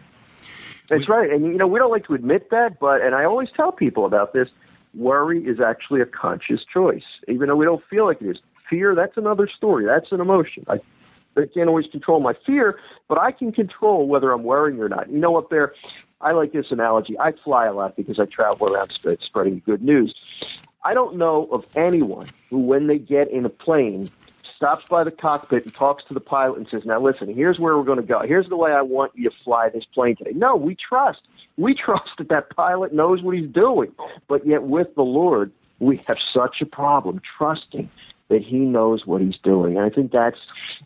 [0.89, 3.25] That's we, right, and you know we don't like to admit that, but and I
[3.25, 4.47] always tell people about this.
[4.95, 8.37] Worry is actually a conscious choice, even though we don't feel like it is.
[8.69, 9.85] Fear, that's another story.
[9.85, 10.65] That's an emotion.
[10.67, 10.79] I
[11.37, 15.09] I can't always control my fear, but I can control whether I'm worrying or not.
[15.09, 15.73] You know what, Bear?
[16.19, 17.17] I like this analogy.
[17.19, 20.15] I fly a lot because I travel around spreading good news.
[20.83, 24.09] I don't know of anyone who, when they get in a plane,
[24.55, 27.77] stops by the cockpit and talks to the pilot and says, Now listen, here's where
[27.77, 28.21] we're going to go.
[28.21, 30.31] Here's the way I want you to fly this plane today.
[30.33, 31.21] No, we trust.
[31.57, 33.91] We trust that that pilot knows what he's doing.
[34.27, 37.89] But yet, with the Lord, we have such a problem trusting
[38.29, 39.77] that he knows what he's doing.
[39.77, 40.39] And I think that's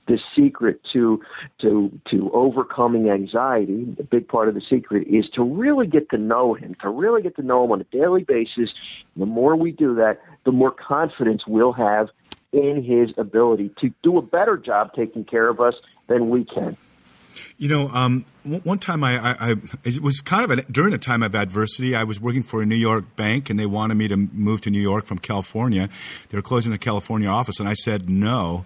[0.07, 1.21] the secret to
[1.59, 3.95] to to overcoming anxiety.
[3.99, 7.21] A big part of the secret is to really get to know him, to really
[7.21, 8.71] get to know him on a daily basis.
[9.15, 12.09] The more we do that, the more confidence we'll have
[12.51, 15.75] in his ability to do a better job taking care of us
[16.07, 16.75] than we can.
[17.57, 18.25] You know, um,
[18.63, 21.95] one time I, I, I, it was kind of during a time of adversity.
[21.95, 24.69] I was working for a New York bank, and they wanted me to move to
[24.69, 25.89] New York from California.
[26.29, 28.65] They were closing the California office, and I said no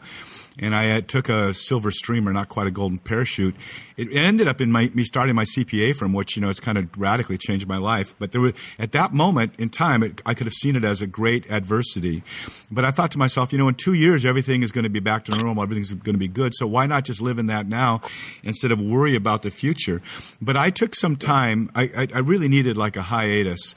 [0.59, 3.55] and I took a silver streamer, not quite a golden parachute.
[3.97, 6.77] It ended up in my, me starting my CPA firm, which you know has kind
[6.77, 8.15] of radically changed my life.
[8.19, 11.01] But there were, at that moment in time, it, I could have seen it as
[11.01, 12.23] a great adversity.
[12.71, 14.99] But I thought to myself, you know, in two years everything is going to be
[14.99, 16.53] back to normal, everything's going to be good.
[16.55, 18.01] So why not just live in that now
[18.43, 20.01] instead of worry about the future?
[20.41, 21.69] But I took some time.
[21.75, 23.75] I, I, I really needed like a hiatus,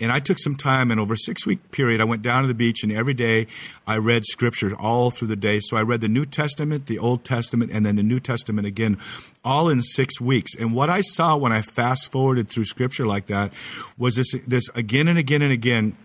[0.00, 2.48] and I took some time, and over a six week period, I went down to
[2.48, 3.46] the beach, and every day
[3.86, 5.60] I read scripture all through the day.
[5.60, 8.98] So I read the New Testament, the Old Testament, and then the New Testament again,
[9.44, 10.54] all in six weeks.
[10.54, 13.52] And what I saw when I fast forwarded through scripture like that
[13.96, 15.96] was this, this again and again and again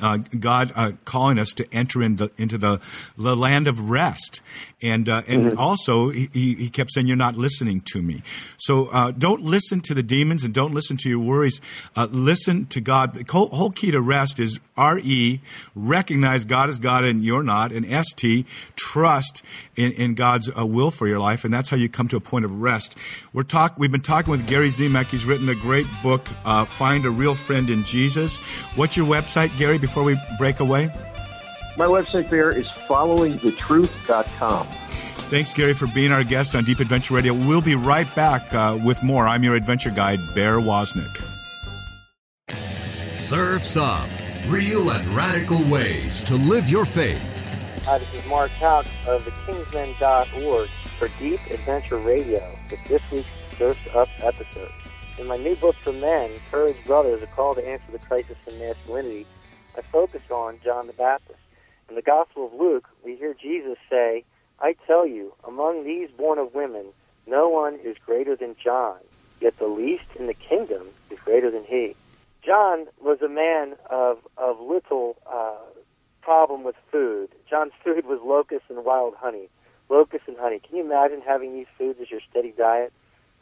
[0.00, 2.80] uh, God uh, calling us to enter in the, into the,
[3.16, 4.40] the land of rest.
[4.82, 5.58] And, uh, and mm-hmm.
[5.58, 8.22] also, he, he kept saying, You're not listening to me.
[8.56, 11.60] So uh, don't listen to the demons and don't listen to your worries.
[11.94, 13.14] Uh, listen to God.
[13.14, 15.40] The whole, whole key to rest is R E,
[15.74, 18.46] recognize God is God and you're not, and S T,
[18.76, 19.44] trust
[19.76, 21.44] in, in God's uh, will for your life.
[21.44, 22.96] And that's how you come to a point of rest.
[23.32, 25.06] We're talk, we've been talking with Gary Zimak.
[25.06, 26.26] He's written a great book,
[26.66, 28.38] Find a Real Friend in Jesus.
[28.76, 29.78] What's your website, Gary?
[29.90, 30.88] Before we break away?
[31.76, 34.66] My website there is followingthetruth.com.
[34.68, 37.34] Thanks, Gary, for being our guest on Deep Adventure Radio.
[37.34, 39.26] We'll be right back uh, with more.
[39.26, 41.10] I'm your adventure guide, Bear Woznick.
[43.12, 44.08] Surf's Up
[44.46, 47.20] real and radical ways to live your faith.
[47.82, 50.68] Hi, this is Mark Houck of thekingsmen.org
[51.00, 53.28] for Deep Adventure Radio with this week's
[53.58, 54.70] Surf's Up episode.
[55.18, 58.56] In my new book for men, Courage Brothers, A Call to Answer the Crisis in
[58.60, 59.26] Masculinity,
[59.76, 61.38] I focus on John the Baptist.
[61.88, 64.24] In the Gospel of Luke, we hear Jesus say,
[64.60, 66.86] I tell you, among these born of women,
[67.26, 68.98] no one is greater than John,
[69.40, 71.96] yet the least in the kingdom is greater than he.
[72.44, 75.56] John was a man of, of little uh,
[76.22, 77.30] problem with food.
[77.48, 79.48] John's food was locusts and wild honey.
[79.88, 80.60] Locusts and honey.
[80.60, 82.92] Can you imagine having these foods as your steady diet?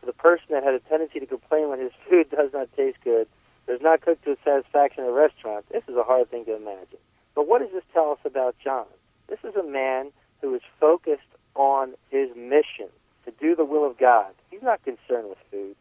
[0.01, 2.99] For the person that had a tendency to complain when his food does not taste
[3.05, 3.29] good,
[3.75, 5.66] is not cooked to his satisfaction in a restaurant.
[5.71, 6.99] This is a hard thing to imagine.
[7.35, 8.87] But what does this tell us about John?
[9.29, 10.11] This is a man
[10.41, 12.89] who is focused on his mission
[13.25, 14.33] to do the will of God.
[14.51, 15.77] He's not concerned with food.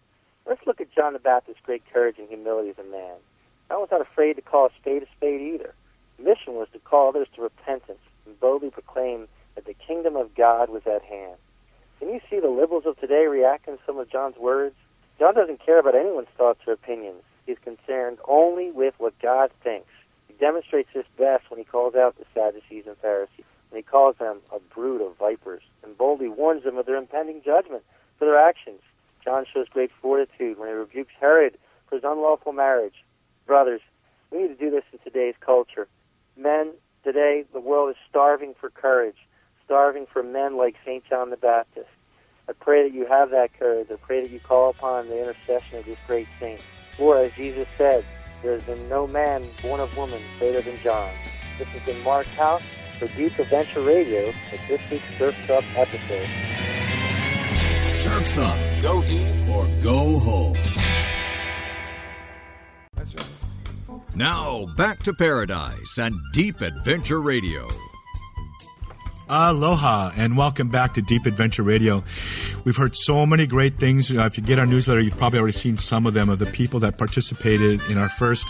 [0.46, 3.16] Let's look at John the Baptist's great courage and humility as a man.
[3.70, 5.74] John was not afraid to call a spade a spade either.
[6.18, 10.36] The mission was to call others to repentance and boldly proclaim that the kingdom of
[10.36, 11.38] God was at hand.
[12.00, 14.76] Can you see the liberals of today reacting to some of John's words?
[15.20, 19.90] John doesn't care about anyone's thoughts or opinions is concerned only with what God thinks.
[20.28, 24.18] He demonstrates this best when he calls out the Sadducees and Pharisees, when he calls
[24.18, 27.84] them a brood of vipers, and boldly warns them of their impending judgment
[28.18, 28.82] for their actions.
[29.24, 33.04] John shows great fortitude when he rebukes Herod for his unlawful marriage.
[33.46, 33.82] Brothers,
[34.32, 35.88] we need to do this in today's culture.
[36.36, 36.74] Men,
[37.04, 39.18] today, the world is starving for courage,
[39.66, 41.04] starving for men like St.
[41.10, 41.90] John the Baptist.
[42.50, 43.88] I pray that you have that courage.
[43.92, 46.62] I pray that you call upon the intercession of this great saint.
[46.98, 48.04] For as Jesus said,
[48.42, 51.12] there has been no man born of woman greater than John.
[51.60, 52.62] This has been Mark Houck
[53.00, 56.28] for Deep Adventure Radio with this week's Surf's Up episode.
[57.90, 58.58] Surf's Up.
[58.82, 60.58] Go deep or go home.
[62.96, 64.16] That's right.
[64.16, 67.68] Now, back to paradise and Deep Adventure Radio.
[69.30, 72.04] Aloha and welcome back to Deep Adventure Radio.
[72.64, 74.10] We've heard so many great things.
[74.10, 76.46] Uh, if you get our newsletter, you've probably already seen some of them of the
[76.46, 78.48] people that participated in our first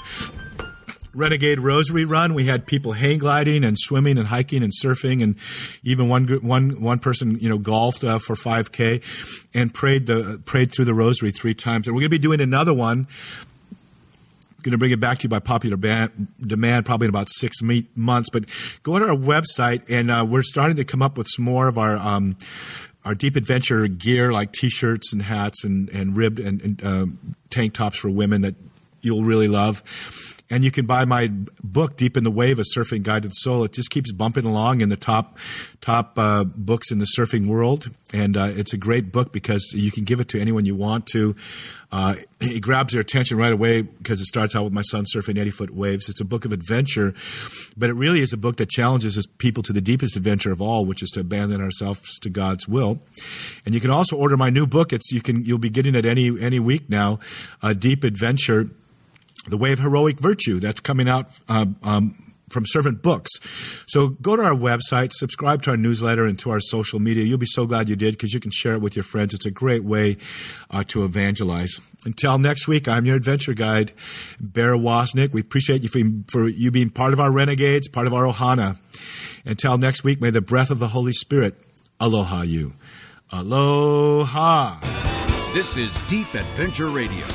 [1.15, 2.36] Renegade Rosary Run.
[2.36, 5.36] We had people hang gliding and swimming and hiking and surfing, and
[5.84, 10.71] even one one one person you know golfed uh, for 5K and prayed the prayed
[10.71, 11.88] through the Rosary three times.
[11.88, 13.07] And we're going to be doing another one
[14.68, 17.61] going to bring it back to you by popular demand probably in about six
[17.95, 18.30] months.
[18.30, 18.45] But
[18.84, 21.78] go to our website, and uh, we're starting to come up with some more of
[21.78, 21.97] our.
[21.97, 22.38] Um,
[23.05, 27.05] our deep adventure gear like t-shirts and hats and, and ribbed and, and uh,
[27.49, 28.53] tank tops for women that
[29.01, 29.82] you'll really love
[30.50, 31.28] and you can buy my
[31.64, 33.64] book deep in the wave a surfing guide to the soul.
[33.64, 35.38] It just keeps bumping along in the top
[35.82, 37.88] top uh, books in the surfing world.
[38.14, 41.06] And uh, it's a great book because you can give it to anyone you want
[41.08, 41.36] to.
[41.91, 45.39] Uh, it grabs their attention right away because it starts out with my son surfing
[45.39, 46.10] 80 foot waves.
[46.10, 47.14] It's a book of adventure
[47.78, 50.86] but it really is a book that challenges people to the deepest adventure of all
[50.86, 53.00] which is to abandon ourselves to god's will.
[53.66, 54.91] And you can also order my new book.
[54.91, 57.20] It's you can you'll be getting it any any week now
[57.62, 58.70] a deep adventure
[59.48, 60.60] the Way of Heroic Virtue.
[60.60, 62.16] That's coming out uh, um,
[62.50, 63.32] from Servant Books.
[63.88, 67.24] So go to our website, subscribe to our newsletter and to our social media.
[67.24, 69.34] You'll be so glad you did because you can share it with your friends.
[69.34, 70.18] It's a great way
[70.70, 71.82] uh, to evangelize.
[72.06, 73.91] Until next week, I'm your adventure guide,
[74.39, 75.34] Bear Woznick.
[75.34, 76.00] We appreciate you for,
[76.32, 78.80] for you being part of our renegades, part of our Ohana.
[79.45, 81.56] Until next week, may the breath of the Holy Spirit
[82.00, 82.74] aloha you.
[83.32, 84.80] Aloha.
[85.54, 87.26] This is Deep Adventure Radio.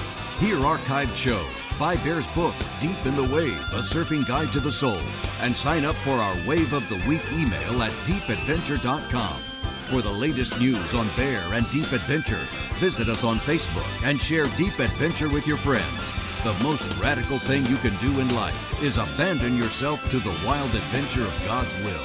[0.43, 4.72] Hear archived shows, buy Bear's book, Deep in the Wave, A Surfing Guide to the
[4.72, 4.99] Soul,
[5.40, 9.40] and sign up for our Wave of the Week email at deepadventure.com.
[9.86, 12.45] For the latest news on Bear and Deep Adventure,
[12.80, 16.12] visit us on Facebook and share Deep Adventure with your friends.
[16.43, 20.74] The most radical thing you can do in life is abandon yourself to the wild
[20.74, 22.03] adventure of God's will.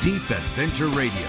[0.00, 1.26] Deep Adventure Radio